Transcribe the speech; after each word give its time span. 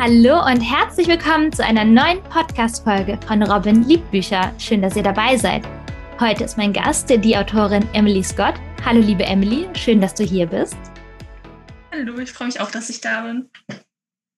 Hallo 0.00 0.46
und 0.46 0.60
herzlich 0.60 1.08
willkommen 1.08 1.52
zu 1.52 1.64
einer 1.64 1.84
neuen 1.84 2.22
Podcast-Folge 2.22 3.18
von 3.26 3.42
Robin 3.42 3.82
Liebbücher. 3.82 4.52
Schön, 4.56 4.80
dass 4.80 4.94
ihr 4.94 5.02
dabei 5.02 5.36
seid. 5.36 5.64
Heute 6.20 6.44
ist 6.44 6.56
mein 6.56 6.72
Gast 6.72 7.10
die 7.10 7.36
Autorin 7.36 7.84
Emily 7.94 8.22
Scott. 8.22 8.54
Hallo, 8.84 9.00
liebe 9.00 9.24
Emily, 9.24 9.66
schön, 9.74 10.00
dass 10.00 10.14
du 10.14 10.22
hier 10.22 10.46
bist. 10.46 10.76
Hallo, 11.90 12.16
ich 12.18 12.30
freue 12.32 12.46
mich 12.46 12.60
auch, 12.60 12.70
dass 12.70 12.88
ich 12.90 13.00
da 13.00 13.22
bin. 13.22 13.50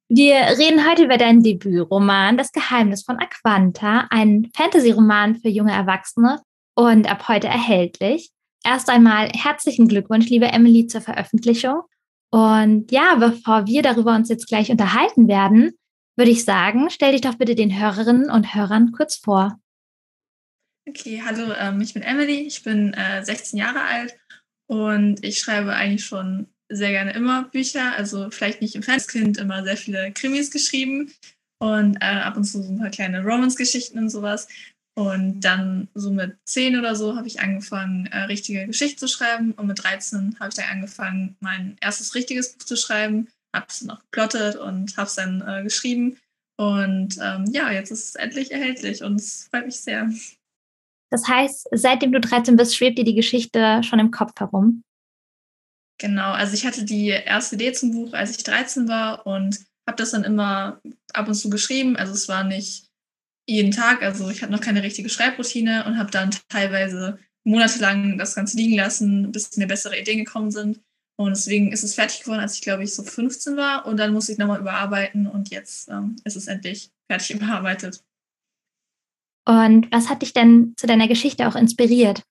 Wir 0.09 0.37
reden 0.59 0.89
heute 0.89 1.05
über 1.05 1.19
deinen 1.19 1.43
Debütroman 1.43 2.39
Das 2.39 2.53
Geheimnis 2.53 3.03
von 3.05 3.19
Aquanta, 3.19 4.07
ein 4.09 4.51
Fantasy-Roman 4.57 5.37
für 5.37 5.51
junge 5.51 5.73
Erwachsene 5.73 6.41
und 6.75 7.07
ab 7.07 7.29
heute 7.29 7.49
erhältlich. 7.49 8.31
Erst 8.65 8.89
einmal 8.89 9.29
herzlichen 9.29 9.89
Glückwunsch, 9.89 10.31
liebe 10.31 10.47
Emily, 10.47 10.87
zur 10.87 11.03
Veröffentlichung. 11.03 11.83
Und 12.31 12.93
ja, 12.93 13.17
bevor 13.17 13.67
wir 13.67 13.83
darüber 13.83 14.15
uns 14.15 14.29
jetzt 14.29 14.47
gleich 14.47 14.71
unterhalten 14.71 15.29
werden, 15.29 15.73
würde 16.16 16.30
ich 16.30 16.45
sagen, 16.45 16.91
stell 16.91 17.12
dich 17.12 17.23
doch 17.23 17.34
bitte 17.34 17.55
den 17.55 17.79
Hörerinnen 17.79 18.30
und 18.30 18.55
Hörern 18.55 18.93
kurz 18.93 19.16
vor. 19.16 19.59
Okay, 20.89 21.23
hallo, 21.25 21.53
ähm, 21.59 21.80
ich 21.80 21.95
bin 21.95 22.03
Emily, 22.03 22.41
ich 22.41 22.62
bin 22.62 22.95
äh, 22.95 23.25
16 23.25 23.59
Jahre 23.59 23.83
alt 23.83 24.16
und 24.66 25.25
ich 25.25 25.39
schreibe 25.39 25.75
eigentlich 25.75 26.05
schon 26.05 26.48
sehr 26.69 26.91
gerne 26.91 27.12
immer 27.12 27.45
Bücher, 27.45 27.93
also 27.97 28.31
vielleicht 28.31 28.61
nicht 28.61 28.77
im 28.77 28.83
Fanskind 28.83 29.39
immer 29.39 29.65
sehr 29.65 29.77
viele 29.77 30.12
Krimis 30.12 30.51
geschrieben 30.51 31.12
und 31.59 31.97
äh, 31.97 32.05
ab 32.05 32.37
und 32.37 32.45
zu 32.45 32.62
so 32.62 32.73
ein 32.73 32.78
paar 32.78 32.91
kleine 32.91 33.23
Romance-Geschichten 33.23 33.98
und 33.98 34.11
sowas. 34.11 34.48
Und 35.01 35.41
dann 35.41 35.89
so 35.95 36.11
mit 36.11 36.37
10 36.45 36.79
oder 36.79 36.95
so 36.95 37.17
habe 37.17 37.27
ich 37.27 37.41
angefangen, 37.41 38.05
äh, 38.09 38.25
richtige 38.25 38.67
Geschichte 38.67 38.97
zu 38.99 39.09
schreiben. 39.09 39.53
Und 39.53 39.67
mit 39.67 39.83
13 39.83 40.37
habe 40.39 40.51
ich 40.51 40.57
dann 40.57 40.69
angefangen, 40.71 41.37
mein 41.41 41.79
erstes 41.81 42.15
richtiges 42.15 42.53
Buch 42.53 42.67
zu 42.67 42.77
schreiben. 42.77 43.27
Habe 43.55 43.65
es 43.71 43.81
noch 43.81 44.03
geplottet 44.03 44.57
und 44.57 44.95
habe 44.99 45.07
es 45.07 45.15
dann 45.15 45.41
äh, 45.41 45.63
geschrieben. 45.63 46.19
Und 46.59 47.17
ähm, 47.19 47.47
ja, 47.51 47.70
jetzt 47.70 47.91
ist 47.91 48.11
es 48.11 48.15
endlich 48.15 48.53
erhältlich 48.53 49.03
und 49.03 49.19
es 49.19 49.48
freut 49.51 49.65
mich 49.65 49.81
sehr. 49.81 50.11
Das 51.09 51.27
heißt, 51.27 51.69
seitdem 51.73 52.12
du 52.12 52.20
13 52.20 52.57
bist, 52.57 52.77
schwebt 52.77 52.98
dir 52.98 53.05
die 53.05 53.14
Geschichte 53.14 53.81
schon 53.83 54.01
im 54.01 54.11
Kopf 54.11 54.39
herum? 54.39 54.85
Genau, 55.97 56.33
also 56.33 56.53
ich 56.53 56.67
hatte 56.67 56.85
die 56.85 57.09
erste 57.09 57.55
Idee 57.55 57.73
zum 57.73 57.92
Buch, 57.92 58.12
als 58.12 58.37
ich 58.37 58.45
13 58.45 58.87
war 58.87 59.27
und 59.27 59.61
habe 59.87 59.97
das 59.97 60.11
dann 60.11 60.25
immer 60.25 60.83
ab 61.14 61.27
und 61.27 61.35
zu 61.35 61.48
geschrieben. 61.48 61.97
Also 61.97 62.12
es 62.12 62.29
war 62.29 62.45
nicht 62.45 62.89
jeden 63.51 63.73
Tag. 63.73 64.03
Also 64.03 64.31
ich 64.31 64.43
hatte 64.43 64.53
noch 64.53 64.61
keine 64.61 64.83
richtige 64.83 65.09
Schreibroutine 65.09 65.84
und 65.84 65.98
habe 65.98 66.11
dann 66.11 66.31
teilweise 66.48 67.19
monatelang 67.45 68.19
das 68.19 68.34
Ganze 68.34 68.57
liegen 68.57 68.77
lassen, 68.77 69.33
bis 69.33 69.57
mir 69.57 69.67
bessere 69.67 69.98
Ideen 69.98 70.25
gekommen 70.25 70.51
sind. 70.51 70.81
Und 71.17 71.37
deswegen 71.37 71.73
ist 71.73 71.83
es 71.83 71.95
fertig 71.95 72.20
geworden, 72.20 72.41
als 72.41 72.55
ich, 72.55 72.62
glaube 72.62 72.84
ich, 72.84 72.95
so 72.95 73.03
15 73.03 73.57
war. 73.57 73.87
Und 73.87 73.98
dann 73.98 74.12
musste 74.12 74.33
ich 74.33 74.39
nochmal 74.39 74.61
überarbeiten 74.61 75.27
und 75.27 75.51
jetzt 75.51 75.89
ähm, 75.89 76.17
ist 76.25 76.37
es 76.37 76.47
endlich 76.47 76.91
fertig 77.09 77.31
überarbeitet. 77.34 78.03
Und 79.47 79.91
was 79.91 80.09
hat 80.09 80.23
dich 80.23 80.33
denn 80.33 80.75
zu 80.77 80.87
deiner 80.87 81.09
Geschichte 81.09 81.48
auch 81.48 81.57
inspiriert? 81.57 82.23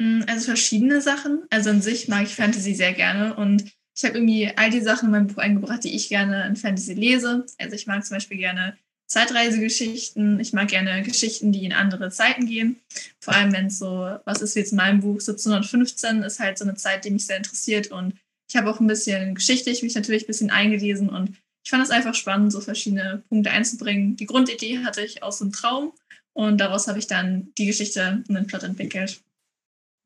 Hm, 0.00 0.24
also 0.26 0.46
verschiedene 0.46 1.00
Sachen. 1.00 1.44
Also 1.50 1.70
an 1.70 1.82
sich 1.82 2.08
mag 2.08 2.24
ich 2.24 2.34
Fantasy 2.34 2.74
sehr 2.74 2.92
gerne 2.92 3.36
und 3.36 3.70
ich 3.96 4.04
habe 4.04 4.18
irgendwie 4.18 4.50
all 4.56 4.70
die 4.70 4.80
Sachen 4.80 5.06
in 5.06 5.12
meinem 5.12 5.26
Buch 5.28 5.38
eingebracht, 5.38 5.84
die 5.84 5.94
ich 5.94 6.08
gerne 6.08 6.46
in 6.46 6.56
Fantasy 6.56 6.94
lese. 6.94 7.46
Also 7.58 7.76
ich 7.76 7.86
mag 7.86 8.04
zum 8.04 8.16
Beispiel 8.16 8.38
gerne 8.38 8.76
Zeitreisegeschichten. 9.14 10.40
Ich 10.40 10.52
mag 10.52 10.68
gerne 10.68 11.02
Geschichten, 11.02 11.52
die 11.52 11.64
in 11.64 11.72
andere 11.72 12.10
Zeiten 12.10 12.46
gehen. 12.46 12.80
Vor 13.20 13.34
allem, 13.34 13.52
wenn 13.52 13.66
es 13.66 13.78
so, 13.78 14.18
was 14.24 14.42
ist 14.42 14.56
jetzt 14.56 14.72
in 14.72 14.78
meinem 14.78 15.00
Buch, 15.00 15.20
1715 15.20 16.22
ist 16.24 16.40
halt 16.40 16.58
so 16.58 16.64
eine 16.64 16.74
Zeit, 16.74 17.04
die 17.04 17.10
mich 17.10 17.26
sehr 17.26 17.36
interessiert. 17.36 17.92
Und 17.92 18.14
ich 18.50 18.56
habe 18.56 18.68
auch 18.68 18.80
ein 18.80 18.88
bisschen 18.88 19.36
geschichtlich 19.36 19.84
mich 19.84 19.94
natürlich 19.94 20.24
ein 20.24 20.26
bisschen 20.26 20.50
eingelesen 20.50 21.08
und 21.08 21.36
ich 21.64 21.70
fand 21.70 21.82
es 21.82 21.90
einfach 21.90 22.14
spannend, 22.14 22.52
so 22.52 22.60
verschiedene 22.60 23.22
Punkte 23.28 23.50
einzubringen. 23.50 24.16
Die 24.16 24.26
Grundidee 24.26 24.80
hatte 24.84 25.00
ich 25.00 25.22
aus 25.22 25.40
einem 25.40 25.52
Traum 25.52 25.92
und 26.34 26.58
daraus 26.58 26.88
habe 26.88 26.98
ich 26.98 27.06
dann 27.06 27.52
die 27.56 27.66
Geschichte 27.66 28.22
und 28.28 28.34
den 28.34 28.46
Plot 28.46 28.64
entwickelt. 28.64 29.22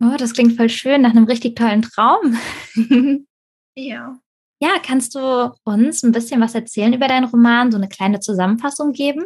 Oh, 0.01 0.15
das 0.17 0.35
klingt 0.35 0.57
voll 0.57 0.69
schön 0.69 1.01
nach 1.01 1.11
einem 1.11 1.25
richtig 1.25 1.57
tollen 1.57 1.83
Traum. 1.83 2.39
ja. 3.75 4.21
Ja, 4.61 4.81
kannst 4.85 5.15
du 5.15 5.55
uns 5.65 6.03
ein 6.03 6.13
bisschen 6.13 6.41
was 6.41 6.55
erzählen 6.55 6.93
über 6.93 7.07
deinen 7.07 7.27
Roman, 7.27 7.71
so 7.71 7.79
eine 7.79 7.89
kleine 7.89 8.21
Zusammenfassung 8.21 8.93
geben? 8.93 9.25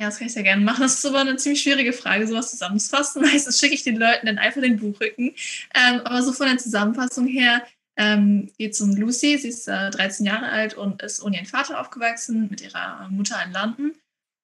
Ja, 0.00 0.06
das 0.06 0.18
kann 0.18 0.28
ich 0.28 0.32
sehr 0.32 0.44
gerne 0.44 0.64
machen. 0.64 0.82
Das 0.82 0.94
ist 0.94 1.06
aber 1.06 1.20
eine 1.20 1.36
ziemlich 1.36 1.60
schwierige 1.60 1.92
Frage, 1.92 2.26
sowas 2.26 2.50
zusammenzufassen. 2.50 3.22
Meistens 3.22 3.58
schicke 3.58 3.74
ich 3.74 3.82
den 3.82 3.96
Leuten 3.96 4.26
dann 4.26 4.38
einfach 4.38 4.60
den 4.60 4.78
Buchrücken. 4.78 5.34
Ähm, 5.74 6.00
aber 6.04 6.22
so 6.22 6.32
von 6.32 6.46
der 6.46 6.58
Zusammenfassung 6.58 7.26
her 7.26 7.66
ähm, 7.96 8.50
geht 8.56 8.72
es 8.72 8.80
um 8.80 8.94
Lucy. 8.94 9.36
Sie 9.38 9.48
ist 9.48 9.66
äh, 9.68 9.90
13 9.90 10.24
Jahre 10.24 10.48
alt 10.48 10.74
und 10.74 11.02
ist 11.02 11.22
ohne 11.22 11.36
ihren 11.36 11.46
Vater 11.46 11.80
aufgewachsen, 11.80 12.48
mit 12.48 12.60
ihrer 12.60 13.08
Mutter 13.10 13.42
in 13.44 13.52
London. 13.52 13.94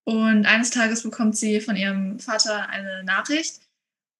Und 0.04 0.44
eines 0.44 0.70
Tages 0.70 1.02
bekommt 1.04 1.36
sie 1.36 1.60
von 1.60 1.76
ihrem 1.76 2.18
Vater 2.18 2.68
eine 2.68 3.04
Nachricht. 3.04 3.60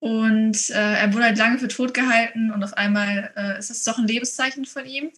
Und 0.00 0.70
äh, 0.70 1.00
er 1.00 1.12
wurde 1.12 1.24
halt 1.24 1.38
lange 1.38 1.58
für 1.58 1.68
tot 1.68 1.94
gehalten 1.94 2.50
und 2.52 2.62
auf 2.62 2.74
einmal 2.74 3.32
äh, 3.36 3.58
ist 3.58 3.70
das 3.70 3.84
doch 3.84 3.98
ein 3.98 4.06
Lebenszeichen 4.06 4.66
von 4.66 4.84
ihm. 4.84 5.10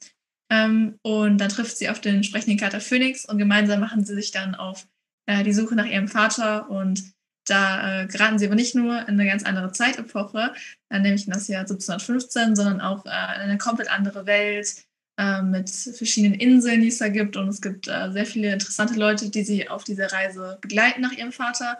Ähm, 0.50 0.98
und 1.02 1.38
dann 1.38 1.48
trifft 1.48 1.76
sie 1.76 1.88
auf 1.88 2.00
den 2.00 2.22
sprechenden 2.22 2.58
Kater 2.58 2.80
Phoenix 2.80 3.24
und 3.24 3.38
gemeinsam 3.38 3.80
machen 3.80 4.04
sie 4.04 4.14
sich 4.14 4.30
dann 4.30 4.54
auf 4.54 4.86
äh, 5.26 5.42
die 5.42 5.52
Suche 5.52 5.74
nach 5.74 5.86
ihrem 5.86 6.08
Vater. 6.08 6.70
Und 6.70 7.02
da 7.46 8.02
äh, 8.02 8.06
geraten 8.06 8.38
sie 8.38 8.46
aber 8.46 8.54
nicht 8.54 8.74
nur 8.74 9.00
in 9.00 9.20
eine 9.20 9.26
ganz 9.26 9.42
andere 9.44 9.72
Zeitepoche, 9.72 10.52
äh, 10.90 10.98
nämlich 10.98 11.26
in 11.26 11.32
das 11.32 11.48
Jahr 11.48 11.62
1715, 11.62 12.56
sondern 12.56 12.80
auch 12.80 13.04
äh, 13.06 13.08
in 13.08 13.42
eine 13.42 13.58
komplett 13.58 13.90
andere 13.90 14.26
Welt 14.26 14.84
äh, 15.18 15.42
mit 15.42 15.70
verschiedenen 15.70 16.38
Inseln, 16.38 16.80
die 16.80 16.88
es 16.88 16.98
da 16.98 17.08
gibt. 17.08 17.36
Und 17.36 17.48
es 17.48 17.60
gibt 17.60 17.88
äh, 17.88 18.12
sehr 18.12 18.26
viele 18.26 18.52
interessante 18.52 18.94
Leute, 18.94 19.30
die 19.30 19.44
sie 19.44 19.68
auf 19.68 19.84
dieser 19.84 20.12
Reise 20.12 20.58
begleiten 20.60 21.00
nach 21.00 21.12
ihrem 21.12 21.32
Vater. 21.32 21.78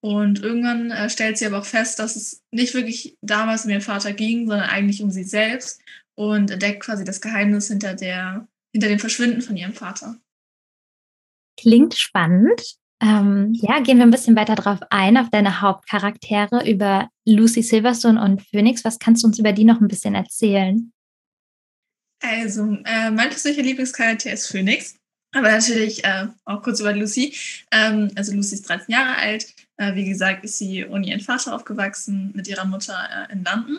Und 0.00 0.40
irgendwann 0.40 0.90
äh, 0.92 1.10
stellt 1.10 1.38
sie 1.38 1.46
aber 1.46 1.58
auch 1.58 1.66
fest, 1.66 1.98
dass 1.98 2.14
es 2.16 2.42
nicht 2.52 2.72
wirklich 2.74 3.16
damals 3.20 3.64
um 3.64 3.70
ihren 3.70 3.80
Vater 3.80 4.12
ging, 4.12 4.46
sondern 4.46 4.68
eigentlich 4.68 5.02
um 5.02 5.10
sie 5.10 5.24
selbst 5.24 5.80
und 6.18 6.50
entdeckt 6.50 6.80
quasi 6.80 7.04
das 7.04 7.20
Geheimnis 7.20 7.68
hinter, 7.68 7.94
der, 7.94 8.48
hinter 8.72 8.88
dem 8.88 8.98
Verschwinden 8.98 9.40
von 9.40 9.56
ihrem 9.56 9.72
Vater. 9.72 10.16
Klingt 11.56 11.94
spannend. 11.94 12.60
Ähm, 13.00 13.52
ja, 13.54 13.78
gehen 13.78 13.98
wir 13.98 14.04
ein 14.04 14.10
bisschen 14.10 14.34
weiter 14.34 14.56
drauf 14.56 14.80
ein, 14.90 15.16
auf 15.16 15.30
deine 15.30 15.60
Hauptcharaktere, 15.60 16.68
über 16.68 17.08
Lucy 17.24 17.62
Silverstone 17.62 18.20
und 18.20 18.42
Phoenix. 18.42 18.84
Was 18.84 18.98
kannst 18.98 19.22
du 19.22 19.28
uns 19.28 19.38
über 19.38 19.52
die 19.52 19.62
noch 19.62 19.80
ein 19.80 19.86
bisschen 19.86 20.16
erzählen? 20.16 20.92
Also, 22.20 22.64
äh, 22.84 23.12
mein 23.12 23.30
persönlicher 23.30 23.62
Lieblingscharakter 23.62 24.32
ist 24.32 24.48
Phoenix, 24.48 24.96
aber 25.32 25.52
natürlich 25.52 26.02
äh, 26.04 26.26
auch 26.46 26.62
kurz 26.62 26.80
über 26.80 26.92
Lucy. 26.92 27.32
Ähm, 27.70 28.10
also, 28.16 28.34
Lucy 28.34 28.56
ist 28.56 28.68
13 28.68 28.92
Jahre 28.92 29.16
alt. 29.18 29.54
Äh, 29.76 29.94
wie 29.94 30.08
gesagt, 30.08 30.42
ist 30.42 30.58
sie 30.58 30.84
ohne 30.84 31.06
ihren 31.06 31.20
Vater 31.20 31.54
aufgewachsen, 31.54 32.32
mit 32.34 32.48
ihrer 32.48 32.64
Mutter 32.64 33.08
äh, 33.08 33.32
in 33.32 33.44
London. 33.44 33.78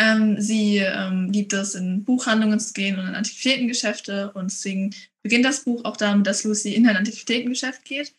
Ähm, 0.00 0.40
sie 0.40 0.78
ähm, 0.78 1.30
liebt 1.30 1.52
es, 1.52 1.74
in 1.74 2.04
Buchhandlungen 2.04 2.60
zu 2.60 2.72
gehen 2.72 2.98
und 2.98 3.08
in 3.08 3.14
Antiquitätengeschäfte. 3.14 4.32
Und 4.32 4.50
deswegen 4.50 4.94
beginnt 5.22 5.44
das 5.44 5.64
Buch 5.64 5.84
auch 5.84 5.96
damit, 5.96 6.26
dass 6.26 6.44
Lucy 6.44 6.74
in 6.74 6.86
ein 6.86 6.96
Antiquitätengeschäft 6.96 7.84
geht. 7.84 8.14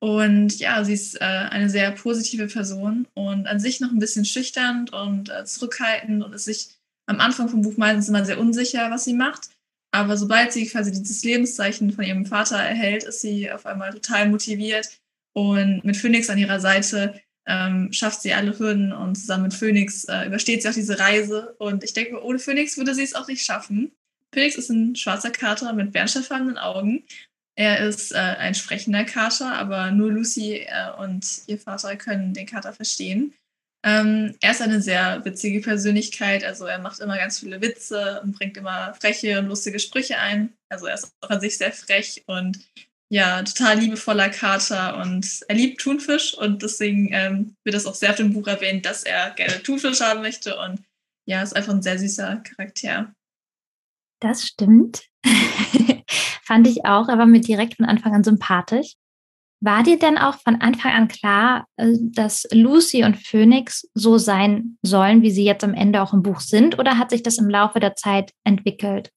Und 0.00 0.58
ja, 0.58 0.84
sie 0.84 0.92
ist 0.92 1.20
äh, 1.20 1.24
eine 1.24 1.70
sehr 1.70 1.90
positive 1.92 2.46
Person 2.46 3.08
und 3.14 3.46
an 3.46 3.58
sich 3.58 3.80
noch 3.80 3.90
ein 3.90 3.98
bisschen 3.98 4.26
schüchtern 4.26 4.86
und 4.90 5.30
äh, 5.30 5.46
zurückhaltend 5.46 6.22
und 6.22 6.34
ist 6.34 6.44
sich 6.44 6.68
am 7.06 7.20
Anfang 7.20 7.48
vom 7.48 7.62
Buch 7.62 7.78
meistens 7.78 8.08
immer 8.08 8.24
sehr 8.24 8.38
unsicher, 8.38 8.90
was 8.90 9.04
sie 9.04 9.14
macht. 9.14 9.48
Aber 9.92 10.18
sobald 10.18 10.52
sie 10.52 10.66
quasi 10.66 10.92
dieses 10.92 11.24
Lebenszeichen 11.24 11.92
von 11.92 12.04
ihrem 12.04 12.26
Vater 12.26 12.56
erhält, 12.56 13.04
ist 13.04 13.20
sie 13.20 13.50
auf 13.50 13.64
einmal 13.64 13.92
total 13.94 14.28
motiviert. 14.28 15.00
Und 15.32 15.84
mit 15.84 15.96
Phoenix 15.96 16.28
an 16.28 16.38
ihrer 16.38 16.60
Seite 16.60 17.20
ähm, 17.46 17.92
schafft 17.92 18.22
sie 18.22 18.32
alle 18.32 18.58
Hürden 18.58 18.92
und 18.92 19.16
zusammen 19.16 19.44
mit 19.44 19.54
Phoenix 19.54 20.04
äh, 20.04 20.26
übersteht 20.26 20.62
sie 20.62 20.68
auch 20.68 20.74
diese 20.74 20.98
Reise. 20.98 21.54
Und 21.58 21.84
ich 21.84 21.92
denke, 21.92 22.22
ohne 22.22 22.38
Phoenix 22.38 22.76
würde 22.76 22.94
sie 22.94 23.02
es 23.02 23.14
auch 23.14 23.28
nicht 23.28 23.44
schaffen. 23.44 23.92
Phoenix 24.32 24.56
ist 24.56 24.70
ein 24.70 24.96
schwarzer 24.96 25.30
Kater 25.30 25.72
mit 25.72 25.92
bernsteinfarbenen 25.92 26.58
Augen. 26.58 27.04
Er 27.56 27.86
ist 27.86 28.12
äh, 28.12 28.16
ein 28.16 28.54
sprechender 28.54 29.04
Kater, 29.04 29.54
aber 29.54 29.90
nur 29.92 30.10
Lucy 30.10 30.66
äh, 30.66 30.90
und 30.98 31.24
ihr 31.46 31.58
Vater 31.58 31.94
können 31.96 32.34
den 32.34 32.46
Kater 32.46 32.72
verstehen. 32.72 33.32
Ähm, 33.84 34.34
er 34.40 34.52
ist 34.52 34.62
eine 34.62 34.80
sehr 34.80 35.22
witzige 35.26 35.60
Persönlichkeit, 35.60 36.42
also 36.42 36.64
er 36.64 36.78
macht 36.78 37.00
immer 37.00 37.18
ganz 37.18 37.40
viele 37.40 37.60
Witze 37.60 38.20
und 38.22 38.32
bringt 38.32 38.56
immer 38.56 38.94
freche 38.94 39.38
und 39.38 39.48
lustige 39.48 39.78
Sprüche 39.78 40.18
ein. 40.18 40.54
Also 40.70 40.86
er 40.86 40.94
ist 40.94 41.12
auch 41.20 41.28
an 41.28 41.40
sich 41.40 41.58
sehr 41.58 41.70
frech 41.70 42.24
und 42.26 42.58
ja, 43.14 43.40
total 43.44 43.78
liebevoller 43.78 44.28
Kater 44.28 44.96
und 45.00 45.44
er 45.46 45.54
liebt 45.54 45.80
Thunfisch 45.80 46.36
und 46.36 46.64
deswegen 46.64 47.10
ähm, 47.12 47.54
wird 47.62 47.76
das 47.76 47.86
auch 47.86 47.94
sehr 47.94 48.10
auf 48.10 48.16
dem 48.16 48.32
Buch 48.32 48.48
erwähnt, 48.48 48.86
dass 48.86 49.04
er 49.04 49.30
gerne 49.30 49.62
Thunfisch 49.62 50.00
haben 50.00 50.20
möchte 50.20 50.58
und 50.58 50.82
ja, 51.24 51.40
ist 51.40 51.54
einfach 51.54 51.72
ein 51.72 51.82
sehr 51.82 51.96
süßer 51.96 52.38
Charakter. 52.38 53.14
Das 54.20 54.44
stimmt. 54.44 55.04
Fand 56.42 56.66
ich 56.66 56.86
auch, 56.86 57.08
er 57.08 57.16
war 57.16 57.26
mir 57.26 57.40
direkt 57.40 57.76
von 57.76 57.84
Anfang 57.84 58.14
an 58.14 58.24
sympathisch. 58.24 58.94
War 59.60 59.84
dir 59.84 59.96
denn 59.96 60.18
auch 60.18 60.40
von 60.40 60.60
Anfang 60.60 60.90
an 60.90 61.06
klar, 61.06 61.68
äh, 61.76 61.92
dass 62.00 62.48
Lucy 62.50 63.04
und 63.04 63.16
Phoenix 63.16 63.88
so 63.94 64.18
sein 64.18 64.76
sollen, 64.82 65.22
wie 65.22 65.30
sie 65.30 65.44
jetzt 65.44 65.62
am 65.62 65.74
Ende 65.74 66.02
auch 66.02 66.14
im 66.14 66.24
Buch 66.24 66.40
sind, 66.40 66.80
oder 66.80 66.98
hat 66.98 67.10
sich 67.10 67.22
das 67.22 67.38
im 67.38 67.48
Laufe 67.48 67.78
der 67.78 67.94
Zeit 67.94 68.32
entwickelt? 68.42 69.12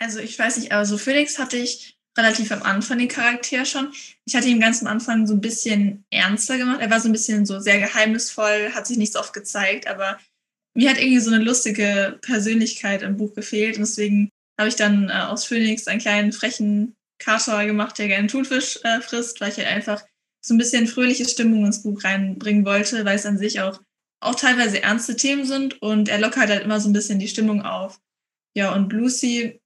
Also 0.00 0.18
ich 0.18 0.36
weiß 0.36 0.56
nicht, 0.58 0.72
aber 0.72 0.84
so 0.84 0.98
Phoenix 0.98 1.38
hatte 1.38 1.56
ich 1.56 1.99
relativ 2.18 2.50
am 2.52 2.62
Anfang 2.62 2.98
den 2.98 3.08
Charakter 3.08 3.64
schon. 3.64 3.92
Ich 4.24 4.34
hatte 4.34 4.48
ihn 4.48 4.60
ganz 4.60 4.80
am 4.82 4.88
Anfang 4.88 5.26
so 5.26 5.34
ein 5.34 5.40
bisschen 5.40 6.04
ernster 6.10 6.58
gemacht. 6.58 6.80
Er 6.80 6.90
war 6.90 7.00
so 7.00 7.08
ein 7.08 7.12
bisschen 7.12 7.46
so 7.46 7.60
sehr 7.60 7.78
geheimnisvoll, 7.78 8.72
hat 8.74 8.86
sich 8.86 8.98
nicht 8.98 9.12
so 9.12 9.20
oft 9.20 9.32
gezeigt, 9.32 9.86
aber 9.86 10.18
mir 10.74 10.90
hat 10.90 10.98
irgendwie 10.98 11.20
so 11.20 11.32
eine 11.32 11.42
lustige 11.42 12.18
Persönlichkeit 12.22 13.02
im 13.02 13.16
Buch 13.16 13.34
gefehlt 13.34 13.76
und 13.76 13.82
deswegen 13.82 14.30
habe 14.58 14.68
ich 14.68 14.76
dann 14.76 15.08
äh, 15.08 15.12
aus 15.12 15.44
Phoenix 15.44 15.86
einen 15.86 16.00
kleinen 16.00 16.32
frechen 16.32 16.94
Kater 17.18 17.66
gemacht, 17.66 17.98
der 17.98 18.08
gerne 18.08 18.28
Thunfisch 18.28 18.78
äh, 18.82 19.00
frisst, 19.00 19.40
weil 19.40 19.50
ich 19.50 19.56
halt 19.56 19.68
einfach 19.68 20.02
so 20.42 20.54
ein 20.54 20.58
bisschen 20.58 20.86
fröhliche 20.86 21.28
Stimmung 21.28 21.66
ins 21.66 21.82
Buch 21.82 22.02
reinbringen 22.04 22.64
wollte, 22.64 23.04
weil 23.04 23.16
es 23.16 23.26
an 23.26 23.38
sich 23.38 23.60
auch, 23.60 23.80
auch 24.20 24.34
teilweise 24.34 24.82
ernste 24.82 25.16
Themen 25.16 25.44
sind 25.44 25.80
und 25.82 26.08
er 26.08 26.18
lockert 26.18 26.48
halt 26.48 26.64
immer 26.64 26.80
so 26.80 26.88
ein 26.88 26.92
bisschen 26.92 27.18
die 27.18 27.28
Stimmung 27.28 27.62
auf. 27.62 28.00
Ja, 28.56 28.74
und 28.74 28.92
Lucy, 28.92 29.59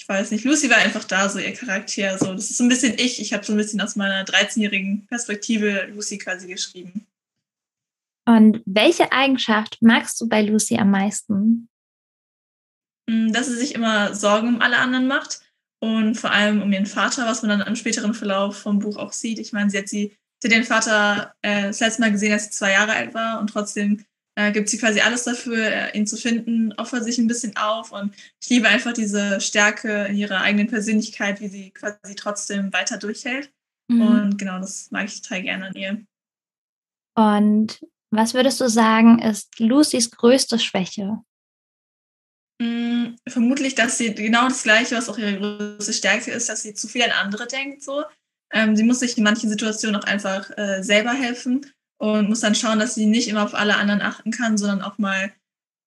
ich 0.00 0.08
weiß 0.08 0.30
nicht, 0.30 0.44
Lucy 0.44 0.70
war 0.70 0.78
einfach 0.78 1.04
da, 1.04 1.28
so 1.28 1.38
ihr 1.38 1.52
Charakter. 1.52 2.16
So, 2.16 2.32
das 2.32 2.48
ist 2.48 2.56
so 2.56 2.64
ein 2.64 2.70
bisschen 2.70 2.94
ich. 2.98 3.20
Ich 3.20 3.34
habe 3.34 3.44
so 3.44 3.52
ein 3.52 3.58
bisschen 3.58 3.82
aus 3.82 3.96
meiner 3.96 4.24
13-jährigen 4.24 5.06
Perspektive 5.06 5.88
Lucy 5.92 6.16
quasi 6.16 6.48
geschrieben. 6.48 7.06
Und 8.26 8.62
welche 8.64 9.12
Eigenschaft 9.12 9.76
magst 9.82 10.18
du 10.18 10.26
bei 10.26 10.40
Lucy 10.40 10.78
am 10.78 10.90
meisten? 10.90 11.68
Hm, 13.10 13.34
dass 13.34 13.48
sie 13.48 13.56
sich 13.56 13.74
immer 13.74 14.14
Sorgen 14.14 14.48
um 14.48 14.62
alle 14.62 14.78
anderen 14.78 15.06
macht 15.06 15.40
und 15.80 16.14
vor 16.14 16.30
allem 16.30 16.62
um 16.62 16.72
ihren 16.72 16.86
Vater, 16.86 17.26
was 17.26 17.42
man 17.42 17.58
dann 17.58 17.68
im 17.68 17.76
späteren 17.76 18.14
Verlauf 18.14 18.56
vom 18.56 18.78
Buch 18.78 18.96
auch 18.96 19.12
sieht. 19.12 19.38
Ich 19.38 19.52
meine, 19.52 19.68
sie 19.68 19.76
hat, 19.76 19.88
sie, 19.88 20.16
sie 20.38 20.48
hat 20.48 20.56
den 20.56 20.64
Vater 20.64 21.34
äh, 21.42 21.64
das 21.64 21.80
letzte 21.80 22.00
Mal 22.00 22.12
gesehen, 22.12 22.32
als 22.32 22.44
sie 22.44 22.50
zwei 22.52 22.72
Jahre 22.72 22.92
alt 22.92 23.12
war 23.12 23.38
und 23.38 23.48
trotzdem 23.48 24.02
äh, 24.36 24.52
gibt 24.52 24.68
sie 24.68 24.78
quasi 24.78 25.00
alles 25.00 25.24
dafür, 25.24 25.58
äh, 25.58 25.98
ihn 25.98 26.06
zu 26.06 26.16
finden, 26.16 26.72
opfert 26.74 27.04
sich 27.04 27.18
ein 27.18 27.26
bisschen 27.26 27.56
auf 27.56 27.92
und 27.92 28.14
ich 28.40 28.48
liebe 28.48 28.68
einfach 28.68 28.92
diese 28.92 29.40
Stärke 29.40 30.06
in 30.06 30.16
ihrer 30.16 30.40
eigenen 30.40 30.68
Persönlichkeit, 30.68 31.40
wie 31.40 31.48
sie 31.48 31.70
quasi 31.70 32.14
trotzdem 32.16 32.72
weiter 32.72 32.98
durchhält. 32.98 33.52
Mhm. 33.88 34.02
Und 34.02 34.38
genau, 34.38 34.58
das 34.60 34.90
mag 34.90 35.06
ich 35.06 35.20
total 35.20 35.42
gerne 35.42 35.66
an 35.66 35.74
ihr. 35.74 36.04
Und 37.16 37.84
was 38.10 38.34
würdest 38.34 38.60
du 38.60 38.68
sagen, 38.68 39.20
ist 39.20 39.58
Lucys 39.58 40.10
größte 40.10 40.58
Schwäche? 40.58 41.18
Mm, 42.60 43.16
vermutlich, 43.26 43.74
dass 43.74 43.98
sie 43.98 44.14
genau 44.14 44.48
das 44.48 44.62
Gleiche, 44.62 44.96
was 44.96 45.08
auch 45.08 45.18
ihre 45.18 45.38
größte 45.38 45.92
Stärke 45.92 46.30
ist, 46.30 46.48
dass 46.48 46.62
sie 46.62 46.74
zu 46.74 46.88
viel 46.88 47.02
an 47.02 47.10
andere 47.10 47.46
denkt. 47.46 47.82
So. 47.82 48.04
Ähm, 48.52 48.76
sie 48.76 48.82
muss 48.84 49.00
sich 49.00 49.16
in 49.16 49.24
manchen 49.24 49.48
Situationen 49.48 50.00
auch 50.00 50.06
einfach 50.06 50.50
äh, 50.56 50.82
selber 50.82 51.12
helfen 51.12 51.66
und 52.00 52.30
muss 52.30 52.40
dann 52.40 52.54
schauen, 52.54 52.78
dass 52.78 52.94
sie 52.94 53.04
nicht 53.04 53.28
immer 53.28 53.44
auf 53.44 53.54
alle 53.54 53.76
anderen 53.76 54.00
achten 54.00 54.30
kann, 54.30 54.56
sondern 54.56 54.80
auch 54.80 54.96
mal 54.96 55.32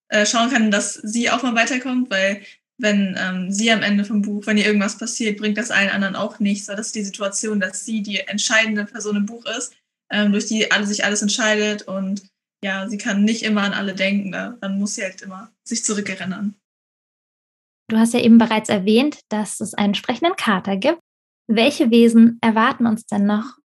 äh, 0.09 0.27
schauen 0.27 0.51
kann, 0.51 0.69
dass 0.69 0.93
sie 0.93 1.31
auch 1.31 1.41
mal 1.41 1.55
weiterkommt, 1.55 2.11
weil 2.11 2.43
wenn 2.77 3.17
ähm, 3.19 3.51
sie 3.51 3.71
am 3.71 3.81
Ende 3.81 4.05
vom 4.05 4.21
Buch, 4.21 4.45
wenn 4.45 4.57
ihr 4.57 4.65
irgendwas 4.65 4.97
passiert, 4.97 5.39
bringt 5.39 5.57
das 5.57 5.71
allen 5.71 5.89
anderen 5.89 6.15
auch 6.15 6.39
nichts. 6.39 6.67
Das 6.67 6.79
ist 6.79 6.95
die 6.95 7.03
Situation, 7.03 7.59
dass 7.59 7.85
sie 7.85 8.03
die 8.03 8.19
entscheidende 8.19 8.85
Person 8.85 9.15
im 9.15 9.25
Buch 9.25 9.43
ist, 9.57 9.73
ähm, 10.11 10.31
durch 10.31 10.45
die 10.45 10.71
alle, 10.71 10.85
sich 10.85 11.03
alles 11.03 11.23
entscheidet 11.23 11.83
und 11.83 12.21
ja, 12.63 12.87
sie 12.87 12.97
kann 12.99 13.23
nicht 13.23 13.41
immer 13.41 13.63
an 13.63 13.73
alle 13.73 13.95
denken. 13.95 14.31
Da, 14.31 14.55
dann 14.61 14.77
muss 14.77 14.95
sie 14.95 15.03
halt 15.03 15.21
immer 15.23 15.51
sich 15.63 15.83
zurückerinnern. 15.83 16.53
Du 17.89 17.97
hast 17.97 18.13
ja 18.13 18.19
eben 18.19 18.37
bereits 18.37 18.69
erwähnt, 18.69 19.19
dass 19.29 19.59
es 19.59 19.73
einen 19.73 19.95
sprechenden 19.95 20.35
Kater 20.35 20.77
gibt. 20.77 20.99
Welche 21.47 21.89
Wesen 21.89 22.37
erwarten 22.41 22.85
uns 22.85 23.05
denn 23.05 23.25
noch? 23.25 23.57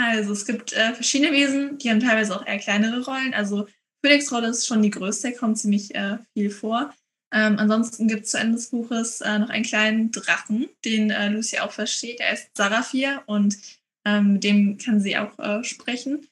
Also 0.00 0.32
es 0.32 0.46
gibt 0.46 0.72
äh, 0.72 0.94
verschiedene 0.94 1.32
Wesen, 1.32 1.78
die 1.78 1.90
haben 1.90 2.00
teilweise 2.00 2.36
auch 2.36 2.46
eher 2.46 2.58
kleinere 2.58 3.04
Rollen. 3.04 3.34
Also 3.34 3.66
Felix 4.04 4.30
Rolle 4.30 4.48
ist 4.48 4.66
schon 4.66 4.82
die 4.82 4.90
größte, 4.90 5.32
kommt 5.32 5.58
ziemlich 5.58 5.94
äh, 5.94 6.18
viel 6.34 6.50
vor. 6.50 6.94
Ähm, 7.32 7.58
ansonsten 7.58 8.06
gibt 8.06 8.24
es 8.24 8.30
zu 8.30 8.38
Ende 8.38 8.54
des 8.54 8.70
Buches 8.70 9.20
äh, 9.20 9.38
noch 9.38 9.50
einen 9.50 9.64
kleinen 9.64 10.10
Drachen, 10.12 10.68
den 10.84 11.10
äh, 11.10 11.28
Lucy 11.28 11.58
auch 11.58 11.72
versteht. 11.72 12.20
Er 12.20 12.32
ist 12.32 12.48
Saraphir 12.56 13.22
und 13.26 13.58
ähm, 14.06 14.34
mit 14.34 14.44
dem 14.44 14.78
kann 14.78 15.00
sie 15.00 15.18
auch 15.18 15.36
äh, 15.38 15.64
sprechen. 15.64 16.26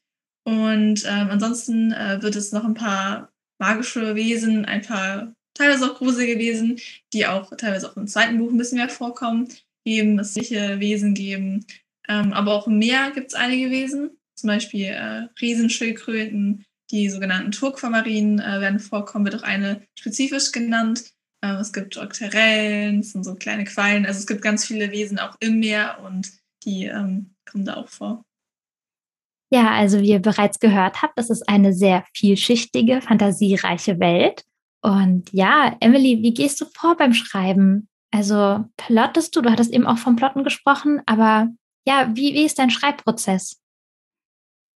Und 0.45 1.05
ähm, 1.05 1.29
ansonsten 1.31 1.93
äh, 1.93 2.23
wird 2.23 2.37
es 2.37 2.53
noch 2.53 2.65
ein 2.65 2.75
paar 2.75 3.33
magische 3.59 4.15
Wesen, 4.15 4.65
ein 4.65 4.83
paar 4.83 5.35
teilweise 5.55 5.91
auch 5.91 5.99
gruselige 5.99 6.39
Wesen, 6.39 6.79
die 7.13 7.27
auch 7.27 7.51
teilweise 7.57 7.91
auch 7.91 7.97
im 7.97 8.07
zweiten 8.07 8.39
Buch 8.39 8.51
ein 8.51 8.59
bisschen 8.59 8.79
mehr 8.79 8.89
vorkommen, 8.89 9.49
geben, 9.85 10.21
es 10.21 10.35
solche 10.35 10.79
Wesen 10.79 11.15
geben. 11.15 11.67
Ähm, 12.09 12.33
aber 12.33 12.55
auch 12.55 12.67
im 12.67 12.79
Meer 12.79 13.11
gibt 13.13 13.29
es 13.29 13.35
einige 13.35 13.71
Wesen, 13.71 14.11
zum 14.35 14.49
Beispiel 14.49 14.87
äh, 14.87 15.29
Riesenschildkröten, 15.41 16.65
die 16.91 17.11
sogenannten 17.11 17.53
Turquamarinen 17.53 18.39
äh, 18.39 18.61
werden 18.61 18.79
vorkommen, 18.79 19.25
wird 19.25 19.37
auch 19.37 19.43
eine 19.43 19.83
spezifisch 19.99 20.53
genannt. 20.53 21.05
Äh, 21.41 21.55
es 21.55 21.73
gibt 21.73 21.97
Okterellen, 21.97 23.01
das 23.01 23.11
sind 23.11 23.25
so 23.25 23.35
kleine 23.35 23.65
Quallen. 23.65 24.07
Also 24.07 24.21
es 24.21 24.27
gibt 24.27 24.43
ganz 24.43 24.65
viele 24.65 24.91
Wesen 24.93 25.19
auch 25.19 25.37
im 25.41 25.59
Meer 25.59 25.99
und 26.05 26.31
die 26.65 26.85
ähm, 26.85 27.35
kommen 27.51 27.65
da 27.65 27.75
auch 27.75 27.89
vor. 27.89 28.25
Ja, 29.51 29.71
also 29.71 30.01
wie 30.01 30.11
ihr 30.11 30.19
bereits 30.19 30.59
gehört 30.59 31.03
habt, 31.03 31.17
das 31.19 31.31
ist 31.31 31.49
eine 31.49 31.73
sehr 31.73 32.05
vielschichtige, 32.15 33.01
fantasiereiche 33.01 34.01
Welt. 34.01 34.45
Und 34.83 35.33
ja, 35.33 35.77
Emily, 35.81 36.23
wie 36.23 36.35
gehst 36.35 36.61
du 36.61 36.67
vor 36.67 36.97
beim 36.97 37.15
Schreiben? 37.15 37.89
Also 38.11 38.65
plottest 38.77 39.35
du, 39.37 39.43
du 39.43 39.51
hattest 39.51 39.73
eben 39.73 39.87
auch 39.87 39.99
vom 39.99 40.17
Plotten 40.17 40.43
gesprochen, 40.43 41.01
aber 41.07 41.49
ja, 41.87 42.11
wie, 42.15 42.35
wie 42.35 42.45
ist 42.45 42.59
dein 42.59 42.71
Schreibprozess? 42.71 43.61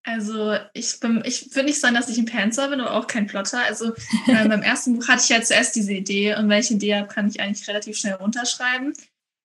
Also 0.02 0.56
ich 0.72 0.98
bin, 1.00 1.22
ich 1.26 1.54
würde 1.54 1.66
nicht 1.66 1.80
sagen, 1.80 1.94
dass 1.94 2.08
ich 2.08 2.18
ein 2.18 2.24
Panzer 2.24 2.68
bin, 2.68 2.80
aber 2.80 2.94
auch 2.94 3.06
kein 3.06 3.26
Plotter. 3.26 3.62
Also 3.62 3.92
äh, 4.26 4.48
beim 4.48 4.62
ersten 4.62 4.94
Buch 4.96 5.08
hatte 5.08 5.22
ich 5.22 5.28
ja 5.28 5.42
zuerst 5.42 5.76
diese 5.76 5.92
Idee 5.92 6.34
und 6.34 6.50
eine 6.50 6.60
Idee 6.60 6.96
habe, 6.96 7.08
kann 7.08 7.28
ich 7.28 7.40
eigentlich 7.40 7.68
relativ 7.68 7.98
schnell 7.98 8.14
runterschreiben. 8.14 8.94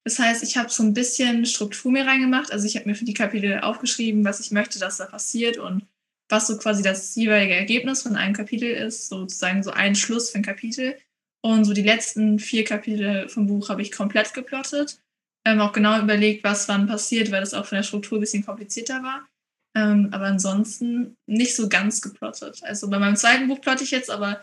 Das 0.06 0.19
heißt, 0.19 0.44
ich 0.44 0.56
habe 0.56 0.69
so 0.69 0.83
ein 0.83 0.94
bisschen 0.94 1.45
Struktur 1.45 1.91
mir 1.91 2.06
reingemacht. 2.06 2.51
Also 2.51 2.65
ich 2.67 2.77
habe 2.77 2.88
mir 2.88 2.95
für 2.95 3.06
die 3.06 3.13
Kapitel 3.13 3.59
aufgeschrieben, 3.59 4.23
was 4.23 4.39
ich 4.39 4.51
möchte, 4.51 4.79
dass 4.79 4.97
da 4.97 5.06
passiert 5.06 5.57
und 5.57 5.85
was 6.29 6.47
so 6.47 6.57
quasi 6.57 6.83
das 6.83 7.15
jeweilige 7.15 7.56
Ergebnis 7.56 8.03
von 8.03 8.15
einem 8.15 8.33
Kapitel 8.33 8.69
ist, 8.69 9.09
sozusagen 9.09 9.61
so 9.61 9.71
ein 9.71 9.95
Schluss 9.95 10.29
für 10.29 10.38
ein 10.38 10.45
Kapitel. 10.45 10.97
Und 11.41 11.65
so 11.65 11.73
die 11.73 11.83
letzten 11.83 12.39
vier 12.39 12.63
Kapitel 12.63 13.27
vom 13.29 13.47
Buch 13.47 13.69
habe 13.69 13.81
ich 13.81 13.91
komplett 13.91 14.33
geplottet. 14.33 15.00
Ähm, 15.45 15.62
auch 15.62 15.74
genau 15.74 16.00
überlegt, 16.00 16.44
was 16.44 16.68
wann 16.68 16.88
passiert, 16.88 17.31
weil 17.31 17.42
das 17.42 17.53
auch 17.53 17.65
von 17.65 17.75
der 17.75 17.83
Struktur 17.83 18.18
ein 18.18 18.21
bisschen 18.21 18.45
komplizierter 18.45 19.03
war. 19.03 19.27
Ähm, 19.75 20.09
aber 20.12 20.25
ansonsten 20.25 21.18
nicht 21.27 21.56
so 21.56 21.69
ganz 21.69 22.01
geplottet. 22.01 22.63
Also 22.63 22.89
bei 22.89 22.97
meinem 22.97 23.15
zweiten 23.15 23.47
Buch 23.47 23.62
plotte 23.62 23.83
ich 23.83 23.92
jetzt, 23.92 24.09
aber 24.09 24.42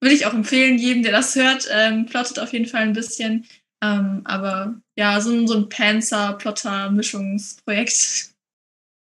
würde 0.00 0.14
ich 0.14 0.26
auch 0.26 0.34
empfehlen, 0.34 0.78
jedem, 0.78 1.02
der 1.02 1.12
das 1.12 1.36
hört, 1.36 1.68
ähm, 1.70 2.06
plottet 2.06 2.38
auf 2.38 2.52
jeden 2.52 2.66
Fall 2.66 2.82
ein 2.82 2.94
bisschen. 2.94 3.46
Ähm, 3.82 4.20
aber 4.24 4.80
ja, 4.96 5.20
so, 5.20 5.46
so 5.46 5.56
ein 5.56 5.68
Panzer-Plotter-Mischungsprojekt. 5.68 8.30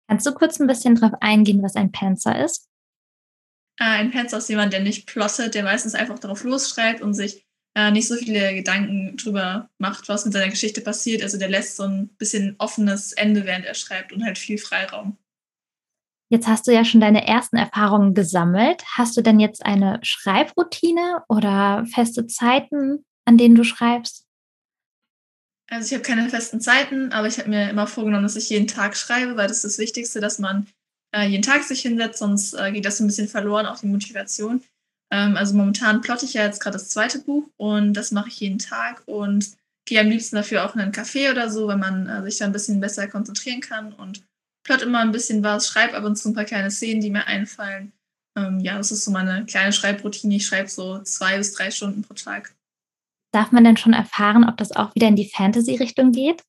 Kannst 0.09 0.25
du 0.25 0.33
kurz 0.33 0.59
ein 0.59 0.67
bisschen 0.67 0.95
darauf 0.95 1.13
eingehen, 1.21 1.63
was 1.63 1.75
ein 1.75 1.93
Panzer 1.93 2.43
ist? 2.43 2.67
Äh, 3.79 3.85
ein 3.85 4.11
Panzer 4.11 4.39
ist 4.39 4.49
jemand, 4.49 4.73
der 4.73 4.81
nicht 4.81 5.07
plottet, 5.07 5.55
der 5.55 5.63
meistens 5.63 5.95
einfach 5.95 6.19
darauf 6.19 6.43
losschreibt 6.43 7.01
und 7.01 7.13
sich 7.13 7.45
äh, 7.75 7.91
nicht 7.91 8.07
so 8.07 8.15
viele 8.15 8.53
Gedanken 8.53 9.15
drüber 9.17 9.69
macht, 9.77 10.09
was 10.09 10.25
mit 10.25 10.33
seiner 10.33 10.49
Geschichte 10.49 10.81
passiert. 10.81 11.23
Also 11.23 11.37
der 11.37 11.49
lässt 11.49 11.77
so 11.77 11.83
ein 11.83 12.09
bisschen 12.17 12.55
offenes 12.57 13.13
Ende, 13.13 13.45
während 13.45 13.65
er 13.65 13.75
schreibt 13.75 14.11
und 14.11 14.23
halt 14.23 14.37
viel 14.37 14.57
Freiraum. 14.57 15.17
Jetzt 16.29 16.47
hast 16.47 16.65
du 16.65 16.71
ja 16.71 16.85
schon 16.85 17.01
deine 17.01 17.27
ersten 17.27 17.57
Erfahrungen 17.57 18.13
gesammelt. 18.13 18.83
Hast 18.95 19.17
du 19.17 19.21
denn 19.21 19.39
jetzt 19.39 19.65
eine 19.65 19.99
Schreibroutine 20.01 21.23
oder 21.27 21.85
feste 21.93 22.25
Zeiten, 22.27 23.05
an 23.25 23.37
denen 23.37 23.55
du 23.55 23.65
schreibst? 23.65 24.25
Also 25.69 25.87
ich 25.87 25.93
habe 25.93 26.03
keine 26.03 26.29
festen 26.29 26.59
Zeiten, 26.59 27.11
aber 27.11 27.27
ich 27.27 27.37
habe 27.37 27.49
mir 27.49 27.69
immer 27.69 27.87
vorgenommen, 27.87 28.23
dass 28.23 28.35
ich 28.35 28.49
jeden 28.49 28.67
Tag 28.67 28.97
schreibe, 28.97 29.37
weil 29.37 29.47
das 29.47 29.57
ist 29.57 29.65
das 29.65 29.77
Wichtigste, 29.77 30.19
dass 30.19 30.39
man 30.39 30.67
äh, 31.13 31.27
jeden 31.27 31.43
Tag 31.43 31.63
sich 31.63 31.81
hinsetzt, 31.81 32.19
sonst 32.19 32.53
äh, 32.53 32.71
geht 32.71 32.85
das 32.85 32.99
ein 32.99 33.07
bisschen 33.07 33.27
verloren, 33.27 33.65
auch 33.65 33.79
die 33.79 33.87
Motivation. 33.87 34.61
Ähm, 35.11 35.35
also 35.35 35.55
momentan 35.55 36.01
plotte 36.01 36.25
ich 36.25 36.33
ja 36.33 36.43
jetzt 36.43 36.59
gerade 36.59 36.77
das 36.77 36.89
zweite 36.89 37.19
Buch 37.19 37.49
und 37.57 37.93
das 37.93 38.11
mache 38.11 38.29
ich 38.29 38.39
jeden 38.39 38.59
Tag 38.59 39.03
und 39.05 39.51
gehe 39.85 39.99
am 39.99 40.09
liebsten 40.09 40.37
dafür 40.37 40.65
auch 40.65 40.75
in 40.75 40.81
einen 40.81 40.93
Café 40.93 41.31
oder 41.31 41.49
so, 41.49 41.67
wenn 41.67 41.79
man 41.79 42.07
äh, 42.07 42.23
sich 42.23 42.37
da 42.37 42.45
ein 42.45 42.51
bisschen 42.51 42.79
besser 42.79 43.07
konzentrieren 43.07 43.61
kann 43.61 43.93
und 43.93 44.23
plotte 44.63 44.85
immer 44.85 44.99
ein 44.99 45.11
bisschen 45.11 45.43
was, 45.43 45.67
schreibe 45.67 45.97
ab 45.97 46.03
und 46.03 46.15
zu 46.15 46.29
ein 46.29 46.33
paar 46.33 46.45
kleine 46.45 46.71
Szenen, 46.71 47.01
die 47.01 47.09
mir 47.09 47.27
einfallen. 47.27 47.91
Ähm, 48.37 48.59
ja, 48.61 48.77
das 48.77 48.91
ist 48.91 49.03
so 49.03 49.11
meine 49.11 49.45
kleine 49.45 49.73
Schreibroutine. 49.73 50.35
Ich 50.35 50.45
schreibe 50.45 50.69
so 50.69 50.99
zwei 50.99 51.37
bis 51.37 51.53
drei 51.53 51.71
Stunden 51.71 52.03
pro 52.03 52.13
Tag. 52.13 52.55
Darf 53.33 53.51
man 53.51 53.63
denn 53.63 53.77
schon 53.77 53.93
erfahren, 53.93 54.47
ob 54.47 54.57
das 54.57 54.71
auch 54.71 54.93
wieder 54.95 55.07
in 55.07 55.15
die 55.15 55.29
Fantasy-Richtung 55.29 56.11
geht? 56.11 56.43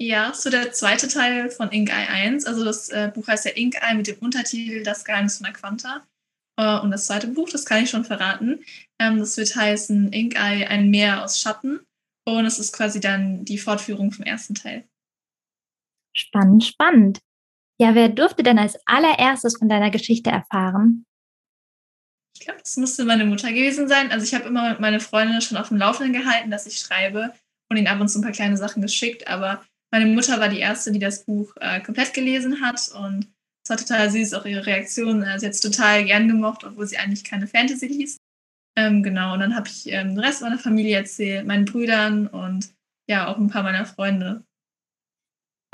Ja, 0.00 0.32
so 0.34 0.50
der 0.50 0.72
zweite 0.72 1.06
Teil 1.06 1.50
von 1.50 1.70
Ink 1.70 1.90
Eye 1.90 2.08
1. 2.08 2.46
Also 2.46 2.64
das 2.64 2.88
äh, 2.88 3.12
Buch 3.14 3.28
heißt 3.28 3.44
ja 3.44 3.52
Ink 3.54 3.76
Eye 3.80 3.94
mit 3.94 4.08
dem 4.08 4.18
Untertitel 4.18 4.82
Das 4.82 5.04
Geheimnis 5.04 5.38
von 5.38 5.46
Aquanta. 5.46 6.04
Und 6.56 6.90
das 6.92 7.06
zweite 7.06 7.28
Buch, 7.28 7.48
das 7.50 7.64
kann 7.64 7.82
ich 7.82 7.90
schon 7.90 8.04
verraten, 8.04 8.64
ähm, 9.00 9.18
das 9.18 9.36
wird 9.36 9.56
heißen 9.56 10.12
Ink 10.12 10.36
Eye, 10.36 10.66
ein 10.66 10.90
Meer 10.90 11.24
aus 11.24 11.40
Schatten. 11.40 11.80
Und 12.26 12.46
es 12.46 12.58
ist 12.58 12.72
quasi 12.72 13.00
dann 13.00 13.44
die 13.44 13.58
Fortführung 13.58 14.12
vom 14.12 14.24
ersten 14.24 14.54
Teil. 14.54 14.88
Spannend, 16.16 16.64
spannend. 16.64 17.20
Ja, 17.78 17.94
wer 17.94 18.08
durfte 18.08 18.42
denn 18.42 18.58
als 18.58 18.78
allererstes 18.86 19.58
von 19.58 19.68
deiner 19.68 19.90
Geschichte 19.90 20.30
erfahren? 20.30 21.04
Ich 22.36 22.44
glaube, 22.44 22.60
das 22.60 22.76
müsste 22.76 23.04
meine 23.04 23.24
Mutter 23.24 23.52
gewesen 23.52 23.88
sein. 23.88 24.10
Also 24.10 24.24
ich 24.24 24.34
habe 24.34 24.48
immer 24.48 24.78
meine 24.80 25.00
Freunde 25.00 25.40
schon 25.40 25.58
auf 25.58 25.68
dem 25.68 25.76
Laufenden 25.76 26.12
gehalten, 26.12 26.50
dass 26.50 26.66
ich 26.66 26.78
schreibe 26.78 27.34
und 27.68 27.76
ihnen 27.76 27.88
ab 27.88 28.00
und 28.00 28.08
zu 28.08 28.18
ein 28.18 28.22
paar 28.22 28.32
kleine 28.32 28.56
Sachen 28.56 28.80
geschickt. 28.80 29.28
Aber 29.28 29.64
meine 29.92 30.06
Mutter 30.06 30.40
war 30.40 30.48
die 30.48 30.60
erste, 30.60 30.92
die 30.92 30.98
das 30.98 31.24
Buch 31.24 31.54
äh, 31.60 31.80
komplett 31.80 32.14
gelesen 32.14 32.60
hat 32.62 32.90
und 32.94 33.33
es 33.64 33.70
war 33.70 33.76
total 33.78 34.10
süß, 34.10 34.34
auch 34.34 34.44
ihre 34.44 34.66
Reaktion. 34.66 35.22
Äh, 35.22 35.38
sie 35.38 35.46
hat 35.46 35.54
es 35.54 35.60
total 35.60 36.04
gern 36.04 36.28
gemocht, 36.28 36.64
obwohl 36.64 36.86
sie 36.86 36.98
eigentlich 36.98 37.24
keine 37.24 37.46
Fantasy 37.46 37.86
liest. 37.86 38.20
Ähm, 38.76 39.02
genau, 39.02 39.34
und 39.34 39.40
dann 39.40 39.56
habe 39.56 39.68
ich 39.68 39.86
ähm, 39.86 40.08
den 40.08 40.18
Rest 40.18 40.42
meiner 40.42 40.58
Familie 40.58 40.96
erzählt, 40.96 41.46
meinen 41.46 41.64
Brüdern 41.64 42.26
und 42.26 42.74
ja, 43.08 43.28
auch 43.28 43.38
ein 43.38 43.48
paar 43.48 43.62
meiner 43.62 43.86
Freunde. 43.86 44.44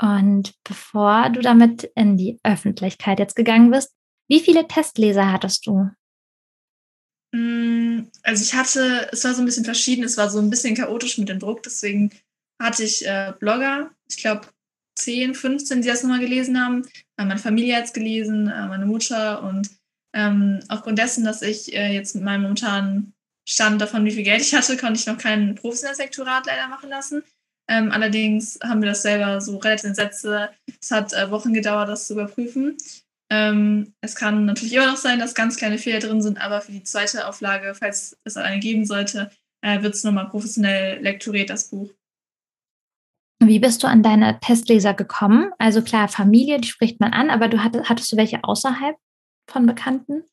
Und 0.01 0.53
bevor 0.63 1.29
du 1.29 1.41
damit 1.41 1.91
in 1.95 2.17
die 2.17 2.39
Öffentlichkeit 2.43 3.19
jetzt 3.19 3.35
gegangen 3.35 3.71
bist, 3.71 3.93
wie 4.29 4.39
viele 4.39 4.67
Testleser 4.67 5.31
hattest 5.31 5.65
du? 5.67 5.89
Mm, 7.33 8.07
also 8.23 8.43
ich 8.43 8.53
hatte, 8.53 9.09
es 9.11 9.23
war 9.23 9.33
so 9.33 9.41
ein 9.41 9.45
bisschen 9.45 9.65
verschieden, 9.65 10.03
es 10.03 10.17
war 10.17 10.29
so 10.29 10.39
ein 10.39 10.49
bisschen 10.49 10.75
chaotisch 10.75 11.17
mit 11.17 11.29
dem 11.29 11.39
Druck, 11.39 11.63
deswegen 11.63 12.11
hatte 12.61 12.83
ich 12.83 13.05
äh, 13.05 13.33
Blogger, 13.39 13.91
ich 14.09 14.17
glaube 14.17 14.47
10, 14.95 15.35
15, 15.35 15.81
die 15.81 15.87
das 15.87 16.03
nochmal 16.03 16.19
gelesen 16.19 16.63
haben. 16.63 16.83
Äh, 17.17 17.25
meine 17.25 17.39
Familie 17.39 17.77
hat 17.77 17.85
es 17.85 17.93
gelesen, 17.93 18.47
äh, 18.47 18.67
meine 18.67 18.85
Mutter 18.85 19.43
und 19.43 19.69
ähm, 20.13 20.59
aufgrund 20.67 20.99
dessen, 20.99 21.23
dass 21.23 21.41
ich 21.41 21.73
äh, 21.73 21.93
jetzt 21.93 22.15
mit 22.15 22.23
meinem 22.23 22.41
momentanen 22.41 23.13
Stand 23.47 23.81
davon, 23.81 24.05
wie 24.05 24.11
viel 24.11 24.23
Geld 24.23 24.41
ich 24.41 24.53
hatte, 24.53 24.77
konnte 24.77 24.99
ich 24.99 25.05
noch 25.05 25.17
kein 25.17 25.55
professionelles 25.55 25.99
Lektorat 25.99 26.45
leider 26.45 26.67
machen 26.67 26.89
lassen. 26.89 27.23
Ähm, 27.69 27.91
allerdings 27.91 28.59
haben 28.63 28.81
wir 28.81 28.89
das 28.89 29.01
selber 29.01 29.39
so 29.39 29.57
relativ 29.57 29.89
in 29.89 29.95
Sätze. 29.95 30.49
Es 30.81 30.91
hat 30.91 31.13
äh, 31.13 31.31
Wochen 31.31 31.53
gedauert, 31.53 31.89
das 31.89 32.07
zu 32.07 32.13
überprüfen. 32.13 32.77
Ähm, 33.31 33.93
es 34.01 34.15
kann 34.15 34.45
natürlich 34.45 34.73
immer 34.73 34.87
noch 34.87 34.97
sein, 34.97 35.19
dass 35.19 35.35
ganz 35.35 35.55
kleine 35.55 35.77
Fehler 35.77 35.99
drin 35.99 36.21
sind, 36.21 36.39
aber 36.41 36.59
für 36.59 36.73
die 36.73 36.83
zweite 36.83 37.27
Auflage, 37.27 37.73
falls 37.73 38.17
es 38.25 38.35
eine 38.35 38.59
geben 38.59 38.85
sollte, 38.85 39.31
äh, 39.61 39.81
wird 39.81 39.95
es 39.95 40.03
nochmal 40.03 40.29
professionell 40.29 41.01
lektoriert, 41.01 41.49
das 41.49 41.69
Buch. 41.69 41.89
Wie 43.43 43.57
bist 43.57 43.81
du 43.81 43.87
an 43.87 44.03
deine 44.03 44.39
Testleser 44.39 44.93
gekommen? 44.93 45.51
Also 45.57 45.81
klar, 45.81 46.07
Familie, 46.07 46.61
die 46.61 46.67
spricht 46.67 46.99
man 46.99 47.11
an, 47.11 47.31
aber 47.31 47.47
du 47.47 47.63
hattest, 47.63 47.89
hattest 47.89 48.11
du 48.11 48.17
welche 48.17 48.43
außerhalb 48.43 48.95
von 49.49 49.65
Bekannten? 49.65 50.23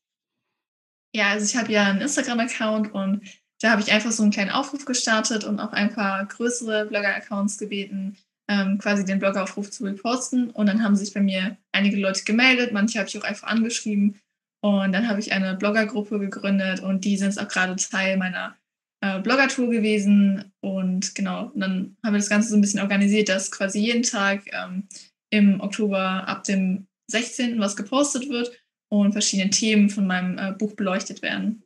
Ja, 1.15 1.29
also 1.29 1.43
ich 1.43 1.57
habe 1.57 1.71
ja 1.71 1.85
einen 1.85 2.01
Instagram-Account 2.01 2.93
und 2.93 3.23
da 3.61 3.71
habe 3.71 3.81
ich 3.81 3.91
einfach 3.91 4.11
so 4.11 4.21
einen 4.21 4.31
kleinen 4.31 4.51
Aufruf 4.51 4.85
gestartet 4.85 5.43
und 5.43 5.59
auch 5.59 5.71
ein 5.71 5.91
paar 5.91 6.23
größere 6.27 6.85
Blogger-Accounts 6.85 7.57
gebeten, 7.57 8.15
ähm, 8.47 8.77
quasi 8.77 9.03
den 9.05 9.17
Bloggeraufruf 9.17 9.71
zu 9.71 9.85
reposten. 9.85 10.51
Und 10.51 10.67
dann 10.67 10.83
haben 10.83 10.95
sich 10.95 11.11
bei 11.11 11.21
mir 11.21 11.57
einige 11.71 11.97
Leute 11.97 12.23
gemeldet, 12.25 12.73
manche 12.73 12.99
habe 12.99 13.09
ich 13.09 13.17
auch 13.17 13.23
einfach 13.23 13.47
angeschrieben. 13.47 14.19
Und 14.61 14.91
dann 14.91 15.09
habe 15.09 15.19
ich 15.19 15.33
eine 15.33 15.55
Bloggergruppe 15.55 16.19
gegründet 16.19 16.81
und 16.81 17.05
die 17.05 17.17
sind 17.17 17.39
auch 17.39 17.47
gerade 17.47 17.75
Teil 17.75 18.17
meiner 18.17 18.55
äh, 19.01 19.19
Blogger-Tour 19.19 19.69
gewesen. 19.69 20.51
Und 20.61 21.15
genau, 21.15 21.51
und 21.53 21.59
dann 21.59 21.97
haben 22.03 22.13
wir 22.13 22.19
das 22.19 22.29
Ganze 22.29 22.49
so 22.49 22.55
ein 22.55 22.61
bisschen 22.61 22.81
organisiert, 22.81 23.29
dass 23.29 23.51
quasi 23.51 23.79
jeden 23.79 24.03
Tag 24.03 24.43
ähm, 24.51 24.87
im 25.29 25.61
Oktober 25.61 26.27
ab 26.27 26.43
dem 26.43 26.87
16. 27.11 27.59
was 27.59 27.75
gepostet 27.75 28.29
wird 28.29 28.51
und 28.91 29.11
verschiedene 29.11 29.49
Themen 29.49 29.89
von 29.89 30.07
meinem 30.07 30.37
äh, 30.37 30.51
Buch 30.53 30.75
beleuchtet 30.75 31.21
werden. 31.21 31.63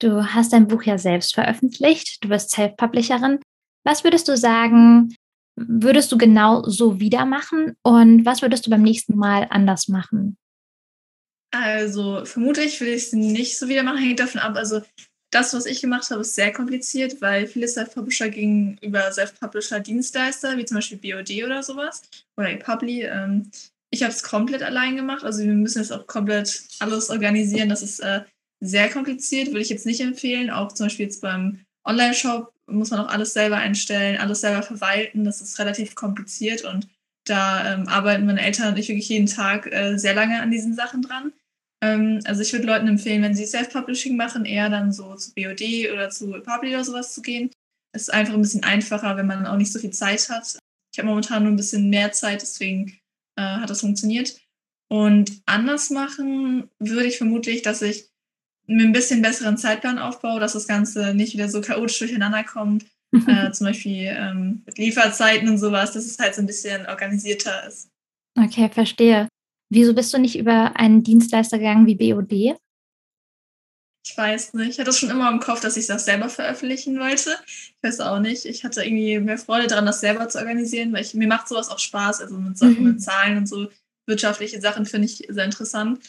Du 0.00 0.24
hast 0.24 0.52
dein 0.52 0.68
Buch 0.68 0.82
ja 0.82 0.98
selbst 0.98 1.34
veröffentlicht, 1.34 2.22
du 2.22 2.28
bist 2.28 2.50
Self-Publisherin. 2.50 3.40
Was 3.84 4.04
würdest 4.04 4.28
du 4.28 4.36
sagen, 4.36 5.14
würdest 5.56 6.12
du 6.12 6.18
genau 6.18 6.62
so 6.64 7.00
wieder 7.00 7.24
machen 7.24 7.76
und 7.82 8.26
was 8.26 8.42
würdest 8.42 8.66
du 8.66 8.70
beim 8.70 8.82
nächsten 8.82 9.16
Mal 9.16 9.46
anders 9.48 9.88
machen? 9.88 10.36
Also 11.50 12.24
vermutlich 12.26 12.78
will 12.80 12.88
ich 12.88 13.04
es 13.04 13.12
nicht 13.14 13.58
so 13.58 13.68
wieder 13.68 13.82
machen, 13.82 13.98
hängt 13.98 14.20
davon 14.20 14.40
ab. 14.40 14.56
Also 14.56 14.82
das, 15.30 15.54
was 15.54 15.66
ich 15.66 15.80
gemacht 15.80 16.10
habe, 16.10 16.20
ist 16.20 16.34
sehr 16.34 16.52
kompliziert, 16.52 17.20
weil 17.20 17.46
viele 17.46 17.68
Self-Publisher 17.68 18.28
gingen 18.28 18.78
über 18.80 19.10
Self-Publisher-Dienstleister, 19.10 20.56
wie 20.56 20.64
zum 20.64 20.76
Beispiel 20.76 20.98
BOD 20.98 21.44
oder 21.44 21.62
sowas 21.62 22.02
oder 22.36 22.50
ePubli. 22.50 23.02
Ähm, 23.02 23.50
ich 23.90 24.02
habe 24.02 24.12
es 24.12 24.22
komplett 24.22 24.62
allein 24.62 24.96
gemacht. 24.96 25.24
Also 25.24 25.42
wir 25.42 25.52
müssen 25.52 25.78
jetzt 25.78 25.92
auch 25.92 26.06
komplett 26.06 26.62
alles 26.78 27.10
organisieren. 27.10 27.68
Das 27.68 27.82
ist 27.82 28.00
äh, 28.00 28.22
sehr 28.60 28.88
kompliziert, 28.90 29.48
würde 29.48 29.60
ich 29.60 29.68
jetzt 29.68 29.86
nicht 29.86 30.00
empfehlen. 30.00 30.50
Auch 30.50 30.72
zum 30.72 30.86
Beispiel 30.86 31.06
jetzt 31.06 31.22
beim 31.22 31.60
Online-Shop 31.84 32.52
muss 32.66 32.90
man 32.90 33.00
auch 33.00 33.08
alles 33.08 33.32
selber 33.32 33.56
einstellen, 33.56 34.18
alles 34.18 34.40
selber 34.40 34.62
verwalten. 34.62 35.24
Das 35.24 35.40
ist 35.40 35.58
relativ 35.58 35.94
kompliziert 35.94 36.64
und 36.64 36.88
da 37.24 37.74
ähm, 37.74 37.88
arbeiten 37.88 38.26
meine 38.26 38.42
Eltern 38.42 38.68
und 38.68 38.78
ich 38.78 38.88
wirklich 38.88 39.08
jeden 39.08 39.26
Tag 39.26 39.66
äh, 39.72 39.96
sehr 39.96 40.14
lange 40.14 40.40
an 40.40 40.50
diesen 40.50 40.74
Sachen 40.74 41.02
dran. 41.02 41.32
Ähm, 41.82 42.20
also 42.24 42.42
ich 42.42 42.52
würde 42.52 42.66
Leuten 42.66 42.88
empfehlen, 42.88 43.22
wenn 43.22 43.34
sie 43.34 43.46
Self-Publishing 43.46 44.16
machen, 44.16 44.44
eher 44.44 44.70
dann 44.70 44.92
so 44.92 45.14
zu 45.14 45.34
BOD 45.34 45.92
oder 45.92 46.10
zu 46.10 46.30
Publi 46.30 46.70
oder 46.70 46.84
sowas 46.84 47.14
zu 47.14 47.22
gehen. 47.22 47.50
Es 47.92 48.02
ist 48.02 48.14
einfach 48.14 48.34
ein 48.34 48.42
bisschen 48.42 48.64
einfacher, 48.64 49.16
wenn 49.16 49.26
man 49.26 49.46
auch 49.46 49.56
nicht 49.56 49.72
so 49.72 49.78
viel 49.78 49.92
Zeit 49.92 50.28
hat. 50.28 50.58
Ich 50.92 50.98
habe 50.98 51.08
momentan 51.08 51.42
nur 51.42 51.52
ein 51.52 51.56
bisschen 51.56 51.90
mehr 51.90 52.12
Zeit, 52.12 52.42
deswegen 52.42 52.98
äh, 53.36 53.42
hat 53.42 53.70
das 53.70 53.80
funktioniert. 53.80 54.36
Und 54.88 55.42
anders 55.46 55.90
machen 55.90 56.70
würde 56.78 57.06
ich 57.06 57.18
vermutlich, 57.18 57.62
dass 57.62 57.82
ich 57.82 58.08
mit 58.66 58.86
ein 58.86 58.92
bisschen 58.92 59.22
besseren 59.22 59.56
Zeitplan 59.56 59.98
aufbaue, 59.98 60.40
dass 60.40 60.54
das 60.54 60.66
Ganze 60.66 61.14
nicht 61.14 61.34
wieder 61.34 61.48
so 61.48 61.60
chaotisch 61.60 61.98
durcheinander 61.98 62.44
kommt. 62.44 62.84
äh, 63.28 63.50
zum 63.52 63.66
Beispiel 63.66 64.08
ähm, 64.08 64.62
mit 64.66 64.78
Lieferzeiten 64.78 65.48
und 65.48 65.58
sowas, 65.58 65.92
dass 65.92 66.04
es 66.04 66.18
halt 66.18 66.34
so 66.34 66.42
ein 66.42 66.46
bisschen 66.46 66.86
organisierter 66.86 67.66
ist. 67.66 67.88
Okay, 68.36 68.68
verstehe. 68.68 69.28
Wieso 69.68 69.94
bist 69.94 70.12
du 70.14 70.18
nicht 70.18 70.38
über 70.38 70.76
einen 70.76 71.02
Dienstleister 71.02 71.58
gegangen 71.58 71.86
wie 71.86 71.94
BOD? 71.94 72.56
Ich 74.08 74.16
weiß 74.16 74.54
nicht. 74.54 74.70
Ich 74.70 74.78
hatte 74.78 74.92
schon 74.92 75.10
immer 75.10 75.28
im 75.30 75.40
Kopf, 75.40 75.60
dass 75.60 75.76
ich 75.76 75.88
das 75.88 76.04
selber 76.04 76.28
veröffentlichen 76.28 77.00
wollte. 77.00 77.36
Ich 77.46 77.74
weiß 77.82 78.00
auch 78.00 78.20
nicht. 78.20 78.44
Ich 78.44 78.62
hatte 78.62 78.84
irgendwie 78.84 79.18
mehr 79.18 79.38
Freude 79.38 79.66
daran, 79.66 79.84
das 79.84 80.00
selber 80.00 80.28
zu 80.28 80.38
organisieren, 80.38 80.92
weil 80.92 81.02
ich, 81.02 81.14
mir 81.14 81.26
macht 81.26 81.48
sowas 81.48 81.68
auch 81.68 81.80
Spaß. 81.80 82.20
Also 82.20 82.36
mit 82.38 82.56
Sachen, 82.56 82.78
mhm. 82.78 82.92
mit 82.92 83.02
Zahlen 83.02 83.38
und 83.38 83.48
so 83.48 83.68
wirtschaftliche 84.06 84.60
Sachen 84.60 84.86
finde 84.86 85.06
ich 85.06 85.26
sehr 85.28 85.44
interessant. 85.44 86.00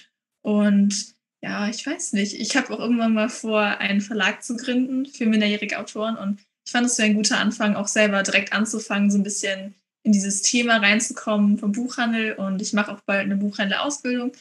Und 0.44 1.16
ja, 1.42 1.68
ich 1.70 1.86
weiß 1.86 2.14
nicht. 2.14 2.40
Ich 2.40 2.56
habe 2.56 2.72
auch 2.72 2.80
irgendwann 2.80 3.16
mal 3.16 3.30
vor, 3.30 3.62
einen 3.62 4.02
Verlag 4.02 4.44
zu 4.44 4.56
gründen 4.58 5.08
für 5.08 5.26
minderjährige 5.26 5.80
Autoren. 5.80 6.18
Und 6.18 6.40
ich 6.66 6.72
fand 6.72 6.86
es 6.86 6.98
so 6.98 7.04
ein 7.04 7.16
guter 7.16 7.40
Anfang, 7.40 7.76
auch 7.76 7.88
selber 7.88 8.22
direkt 8.22 8.54
anzufangen, 8.54 9.10
so 9.10 9.18
ein 9.18 9.24
bisschen 9.24 9.74
in 10.08 10.14
dieses 10.14 10.42
Thema 10.42 10.78
reinzukommen 10.78 11.58
vom 11.58 11.74
Buchhandel. 11.74 12.34
Und 12.34 12.62
ich 12.62 12.72
mache 12.72 12.94
auch 12.94 13.02
bald 13.02 13.26
eine 13.26 13.36
Buchhändlerausbildung. 13.36 14.32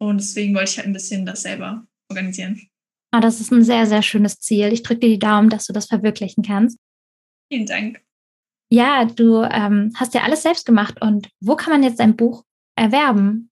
Und 0.00 0.18
deswegen 0.18 0.54
wollte 0.54 0.70
ich 0.70 0.76
halt 0.78 0.86
ein 0.86 0.92
bisschen 0.92 1.26
das 1.26 1.42
selber 1.42 1.84
organisieren. 2.08 2.62
Oh, 3.14 3.18
das 3.20 3.40
ist 3.40 3.50
ein 3.50 3.64
sehr, 3.64 3.86
sehr 3.86 4.02
schönes 4.02 4.38
Ziel. 4.38 4.72
Ich 4.72 4.84
drücke 4.84 5.00
dir 5.00 5.08
die 5.10 5.18
Daumen, 5.18 5.50
dass 5.50 5.66
du 5.66 5.72
das 5.72 5.86
verwirklichen 5.86 6.44
kannst. 6.44 6.78
Vielen 7.52 7.66
Dank. 7.66 8.00
Ja, 8.70 9.06
du 9.06 9.42
ähm, 9.42 9.92
hast 9.96 10.14
ja 10.14 10.22
alles 10.22 10.42
selbst 10.42 10.64
gemacht. 10.66 11.02
Und 11.02 11.28
wo 11.40 11.56
kann 11.56 11.72
man 11.72 11.82
jetzt 11.82 11.98
dein 11.98 12.16
Buch 12.16 12.44
erwerben? 12.76 13.50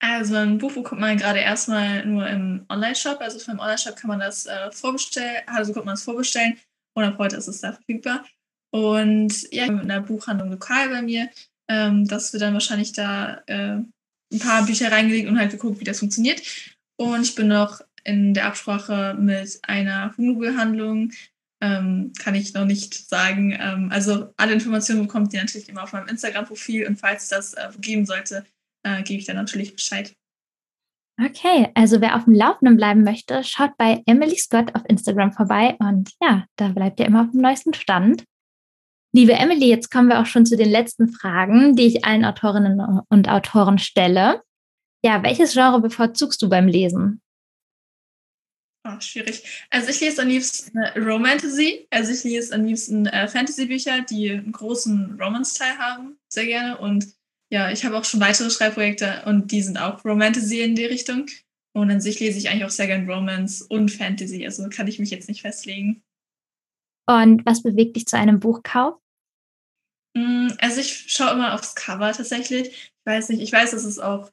Also 0.00 0.34
ein 0.34 0.58
Buch 0.58 0.72
bekommt 0.72 1.00
man 1.00 1.16
gerade 1.18 1.38
erstmal 1.38 2.04
nur 2.04 2.28
im 2.28 2.64
Online-Shop. 2.68 3.20
Also 3.20 3.38
für 3.38 3.52
den 3.52 3.60
Online-Shop 3.60 3.94
kann 3.94 4.08
man 4.08 4.20
das 4.20 4.46
äh, 4.46 4.72
vorbestellen, 4.72 5.42
also 5.46 5.72
kommt 5.72 5.86
man 5.86 5.94
es 5.94 6.02
vorbestellen 6.02 6.56
und 6.94 7.04
ab 7.04 7.16
heute 7.18 7.36
ist 7.36 7.46
es 7.46 7.60
da 7.60 7.72
verfügbar. 7.72 8.24
Und 8.70 9.50
ja, 9.52 9.66
in 9.66 9.80
einer 9.80 10.00
Buchhandlung 10.00 10.50
lokal 10.50 10.88
bei 10.90 11.02
mir, 11.02 11.28
ähm, 11.68 12.06
dass 12.06 12.32
wir 12.32 12.40
dann 12.40 12.54
wahrscheinlich 12.54 12.92
da 12.92 13.42
äh, 13.46 13.78
ein 14.32 14.38
paar 14.40 14.66
Bücher 14.66 14.92
reingelegt 14.92 15.28
und 15.28 15.38
halt 15.38 15.50
geguckt, 15.50 15.80
wie 15.80 15.84
das 15.84 16.00
funktioniert. 16.00 16.42
Und 16.96 17.22
ich 17.22 17.34
bin 17.34 17.48
noch 17.48 17.80
in 18.04 18.34
der 18.34 18.46
Absprache 18.46 19.16
mit 19.18 19.58
einer 19.62 20.14
Hundebehandlung, 20.16 21.12
ähm, 21.60 22.12
kann 22.18 22.34
ich 22.34 22.54
noch 22.54 22.64
nicht 22.64 22.94
sagen. 23.08 23.56
Ähm, 23.58 23.88
also 23.92 24.32
alle 24.36 24.52
Informationen 24.52 25.02
bekommt 25.02 25.32
ihr 25.32 25.40
natürlich 25.40 25.68
immer 25.68 25.82
auf 25.82 25.92
meinem 25.92 26.08
Instagram-Profil 26.08 26.86
und 26.86 26.96
falls 26.96 27.28
das 27.28 27.54
äh, 27.54 27.68
geben 27.78 28.06
sollte, 28.06 28.44
äh, 28.84 29.02
gebe 29.02 29.18
ich 29.18 29.26
dann 29.26 29.36
natürlich 29.36 29.74
Bescheid. 29.74 30.14
Okay, 31.20 31.68
also 31.74 32.00
wer 32.00 32.14
auf 32.14 32.24
dem 32.24 32.34
Laufenden 32.34 32.76
bleiben 32.76 33.02
möchte, 33.02 33.42
schaut 33.42 33.76
bei 33.76 34.02
Emily 34.06 34.38
Scott 34.38 34.74
auf 34.76 34.82
Instagram 34.88 35.32
vorbei 35.32 35.74
und 35.80 36.12
ja, 36.22 36.46
da 36.56 36.68
bleibt 36.68 37.00
ihr 37.00 37.06
immer 37.06 37.22
auf 37.22 37.32
dem 37.32 37.40
neuesten 37.40 37.74
Stand. 37.74 38.24
Liebe 39.18 39.32
Emily, 39.32 39.66
jetzt 39.66 39.90
kommen 39.90 40.10
wir 40.10 40.20
auch 40.20 40.26
schon 40.26 40.46
zu 40.46 40.56
den 40.56 40.70
letzten 40.70 41.08
Fragen, 41.08 41.74
die 41.74 41.88
ich 41.88 42.04
allen 42.04 42.24
Autorinnen 42.24 43.00
und 43.08 43.28
Autoren 43.28 43.80
stelle. 43.80 44.44
Ja, 45.04 45.24
welches 45.24 45.54
Genre 45.54 45.80
bevorzugst 45.80 46.40
du 46.40 46.48
beim 46.48 46.68
Lesen? 46.68 47.20
Oh, 48.86 49.00
schwierig. 49.00 49.66
Also 49.70 49.88
ich 49.88 50.00
lese 50.00 50.22
am 50.22 50.28
liebsten 50.28 50.78
äh, 50.78 50.96
Romantasy. 51.00 51.88
Also 51.90 52.12
ich 52.12 52.22
lese 52.22 52.54
am 52.54 52.64
liebsten 52.64 53.06
äh, 53.06 53.26
Fantasy-Bücher, 53.26 54.02
die 54.02 54.30
einen 54.30 54.52
großen 54.52 55.20
Romance-Teil 55.20 55.78
haben, 55.78 56.16
sehr 56.28 56.46
gerne. 56.46 56.78
Und 56.78 57.08
ja, 57.50 57.72
ich 57.72 57.84
habe 57.84 57.98
auch 57.98 58.04
schon 58.04 58.20
weitere 58.20 58.50
Schreibprojekte 58.50 59.24
und 59.26 59.50
die 59.50 59.62
sind 59.62 59.78
auch 59.78 60.04
Romantasy 60.04 60.60
in 60.60 60.76
die 60.76 60.86
Richtung. 60.86 61.26
Und 61.72 61.90
an 61.90 62.00
sich 62.00 62.20
lese 62.20 62.38
ich 62.38 62.50
eigentlich 62.50 62.66
auch 62.66 62.70
sehr 62.70 62.86
gerne 62.86 63.12
Romance 63.12 63.62
und 63.62 63.90
Fantasy. 63.90 64.46
Also 64.46 64.68
kann 64.68 64.86
ich 64.86 65.00
mich 65.00 65.10
jetzt 65.10 65.28
nicht 65.28 65.42
festlegen. 65.42 66.04
Und 67.08 67.44
was 67.44 67.64
bewegt 67.64 67.96
dich 67.96 68.06
zu 68.06 68.16
einem 68.16 68.38
Buchkauf? 68.38 68.94
Mm, 70.18 70.52
also 70.58 70.80
ich 70.80 71.04
schaue 71.08 71.32
immer 71.32 71.54
aufs 71.54 71.74
Cover 71.74 72.12
tatsächlich. 72.12 72.68
Ich 72.68 73.06
weiß 73.06 73.28
nicht, 73.30 73.42
ich 73.42 73.52
weiß, 73.52 73.70
dass 73.70 73.84
es 73.84 73.98
auch 73.98 74.30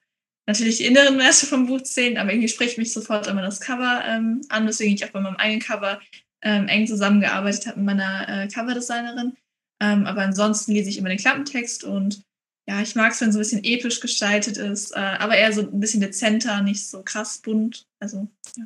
natürlich 0.48 0.78
die 0.78 0.86
inneren 0.86 1.18
Werte 1.18 1.46
vom 1.46 1.68
Buch 1.68 1.82
zählen, 1.82 2.18
aber 2.18 2.32
irgendwie 2.32 2.50
spricht 2.50 2.78
mich 2.78 2.94
sofort 2.94 3.28
immer 3.28 3.42
das 3.42 3.60
Cover 3.60 4.04
ähm, 4.06 4.42
an, 4.50 4.68
weswegen 4.68 4.96
ich 4.96 5.06
auch 5.06 5.10
bei 5.10 5.22
meinem 5.22 5.38
eigenen 5.38 5.62
Cover 5.62 6.00
ähm, 6.42 6.68
eng 6.68 6.88
zusammengearbeitet 6.88 7.68
habe 7.68 7.80
mit 7.80 7.86
meiner 7.86 8.28
äh, 8.30 8.48
Coverdesignerin. 8.48 9.36
Ähm, 9.82 10.06
aber 10.06 10.22
ansonsten 10.22 10.72
lese 10.72 10.90
ich 10.90 10.98
immer 10.98 11.10
den 11.10 11.18
Klappentext 11.18 11.84
und 11.84 12.24
ja, 12.68 12.82
ich 12.82 12.96
mag 12.96 13.12
es, 13.12 13.22
wenn 13.22 13.32
so 13.32 13.38
ein 13.38 13.42
bisschen 13.42 13.64
episch 13.64 14.00
gestaltet 14.00 14.58
ist, 14.58 14.92
äh, 14.96 15.00
aber 15.00 15.36
eher 15.36 15.54
so 15.54 15.62
ein 15.62 15.80
bisschen 15.80 16.02
dezenter, 16.02 16.62
nicht 16.62 16.88
so 16.88 17.04
krass 17.04 17.40
bunt. 17.40 17.86
Also, 18.00 18.28
ja. 18.58 18.66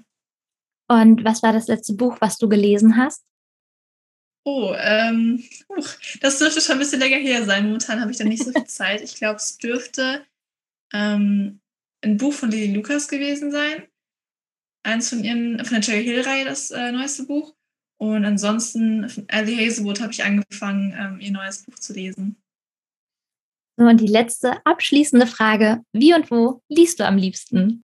Und 0.88 1.24
was 1.26 1.44
war 1.44 1.52
das 1.52 1.68
letzte 1.68 1.94
Buch, 1.94 2.18
was 2.22 2.38
du 2.38 2.48
gelesen 2.48 2.96
hast? 2.96 3.24
Oh, 4.51 4.74
ähm, 4.75 5.44
das 6.22 6.39
dürfte 6.39 6.60
schon 6.60 6.74
ein 6.74 6.79
bisschen 6.79 7.00
länger 7.00 7.18
her 7.18 7.46
sein. 7.46 7.65
Momentan 7.65 8.01
habe 8.01 8.10
ich 8.10 8.18
da 8.18 8.24
nicht 8.24 8.44
so 8.44 8.51
viel 8.51 8.63
Zeit. 8.65 9.01
Ich 9.01 9.15
glaube, 9.15 9.36
es 9.36 9.60
dürfte 9.60 10.25
ähm, 10.91 11.60
ein 12.01 12.18
Buch 12.18 12.34
von 12.34 12.50
Lily 12.50 12.74
Lucas 12.74 13.08
gewesen 13.08 13.51
sein. 13.51 13.84
Eins 14.84 15.10
von 15.10 15.24
ihren, 15.24 15.63
von 15.63 15.75
der 15.75 15.82
Cherry 15.82 16.03
Hill-Reihe, 16.03 16.46
das 16.46 16.72
äh, 16.72 16.91
neueste 16.91 17.25
Buch. 17.25 17.53
Und 18.01 18.25
ansonsten 18.25 19.08
von 19.08 19.29
Ellie 19.29 19.56
Hazelwood 19.56 20.01
habe 20.01 20.13
ich 20.13 20.24
angefangen, 20.24 20.96
ähm, 20.98 21.20
ihr 21.20 21.32
neues 21.32 21.62
Buch 21.62 21.75
zu 21.75 21.94
lesen. 21.94 22.41
So, 23.77 23.86
und 23.86 24.01
die 24.01 24.08
letzte 24.08 24.65
abschließende 24.65 25.27
Frage: 25.27 25.84
Wie 25.91 26.15
und 26.15 26.32
wo 26.32 26.63
liest 26.70 27.00
du 27.00 27.06
am 27.06 27.18
liebsten? 27.18 27.84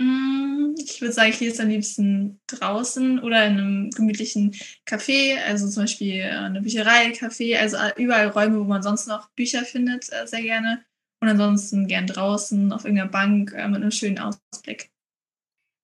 Mm, 0.00 0.43
ich 0.76 1.00
würde 1.00 1.12
sagen, 1.12 1.30
ich 1.30 1.40
lese 1.40 1.62
am 1.62 1.68
liebsten 1.68 2.40
draußen 2.46 3.20
oder 3.20 3.46
in 3.46 3.58
einem 3.58 3.90
gemütlichen 3.90 4.52
Café, 4.86 5.36
also 5.46 5.68
zum 5.68 5.84
Beispiel 5.84 6.20
äh, 6.20 6.30
eine 6.30 6.62
Bücherei, 6.62 7.10
Café, 7.12 7.58
also 7.58 7.76
äh, 7.76 7.92
überall 7.96 8.28
Räume, 8.28 8.60
wo 8.60 8.64
man 8.64 8.82
sonst 8.82 9.06
noch 9.06 9.30
Bücher 9.30 9.64
findet, 9.64 10.12
äh, 10.12 10.26
sehr 10.26 10.42
gerne. 10.42 10.84
Und 11.20 11.28
ansonsten 11.28 11.86
gern 11.86 12.06
draußen 12.06 12.72
auf 12.72 12.84
irgendeiner 12.84 13.10
Bank 13.10 13.52
mit 13.52 13.60
einem 13.62 13.90
schönen 13.90 14.18
Ausblick. 14.18 14.90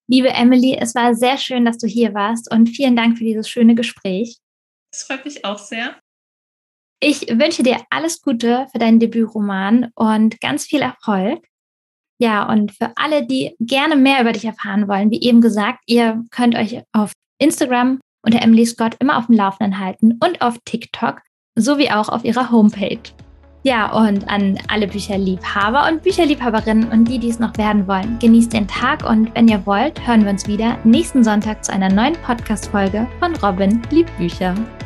Liebe 0.07 0.29
Emily, 0.29 0.77
es 0.79 0.95
war 0.95 1.15
sehr 1.15 1.39
schön, 1.39 1.65
dass 1.65 1.79
du 1.79 1.87
hier 1.87 2.13
warst 2.13 2.53
und 2.53 2.69
vielen 2.69 2.95
Dank 2.95 3.17
für 3.17 3.25
dieses 3.25 3.49
schöne 3.49 3.75
Gespräch. 3.75 4.39
Das 4.93 5.05
freut 5.05 5.25
mich 5.25 5.45
auch 5.45 5.59
sehr. 5.59 5.97
Ich 7.03 7.23
wünsche 7.29 7.63
dir 7.63 7.79
alles 7.89 8.21
Gute 8.21 8.67
für 8.71 8.79
deinen 8.79 8.99
Debütroman 8.99 9.91
und 9.95 10.39
ganz 10.41 10.67
viel 10.67 10.83
Erfolg. 10.83 11.47
Ja, 12.21 12.47
und 12.51 12.73
für 12.73 12.93
alle, 12.97 13.27
die 13.27 13.57
gerne 13.61 13.97
mehr 13.97 14.21
über 14.21 14.33
dich 14.33 14.45
erfahren 14.45 14.89
wollen, 14.89 15.11
wie 15.11 15.23
eben 15.23 15.41
gesagt, 15.41 15.79
ihr 15.87 16.23
könnt 16.31 16.55
euch 16.55 16.83
auf 16.93 17.13
Instagram 17.39 17.99
unter 18.23 18.43
Emily 18.43 18.67
Scott 18.67 18.95
immer 19.01 19.17
auf 19.17 19.27
dem 19.27 19.37
Laufenden 19.37 19.79
halten 19.79 20.19
und 20.23 20.43
auf 20.43 20.59
TikTok 20.67 21.23
sowie 21.57 21.91
auch 21.91 22.11
auf 22.11 22.25
ihrer 22.25 22.51
Homepage. 22.51 23.01
Ja, 23.63 23.93
und 23.93 24.29
an 24.29 24.59
alle 24.69 24.87
Bücherliebhaber 24.87 25.89
und 25.89 26.03
Bücherliebhaberinnen 26.03 26.91
und 26.91 27.07
die, 27.07 27.19
die 27.19 27.29
es 27.29 27.39
noch 27.39 27.57
werden 27.57 27.87
wollen, 27.89 28.19
genießt 28.19 28.53
den 28.53 28.69
Tag 28.69 29.09
und 29.09 29.35
wenn 29.35 29.49
ihr 29.49 29.65
wollt, 29.67 30.07
hören 30.07 30.25
wir 30.25 30.31
uns 30.31 30.47
wieder 30.47 30.79
nächsten 30.85 31.25
Sonntag 31.25 31.65
zu 31.65 31.73
einer 31.73 31.91
neuen 31.91 32.15
Podcast-Folge 32.23 33.07
von 33.19 33.35
Robin 33.37 33.83
Liebbücher. 33.91 34.55
Bücher. 34.55 34.80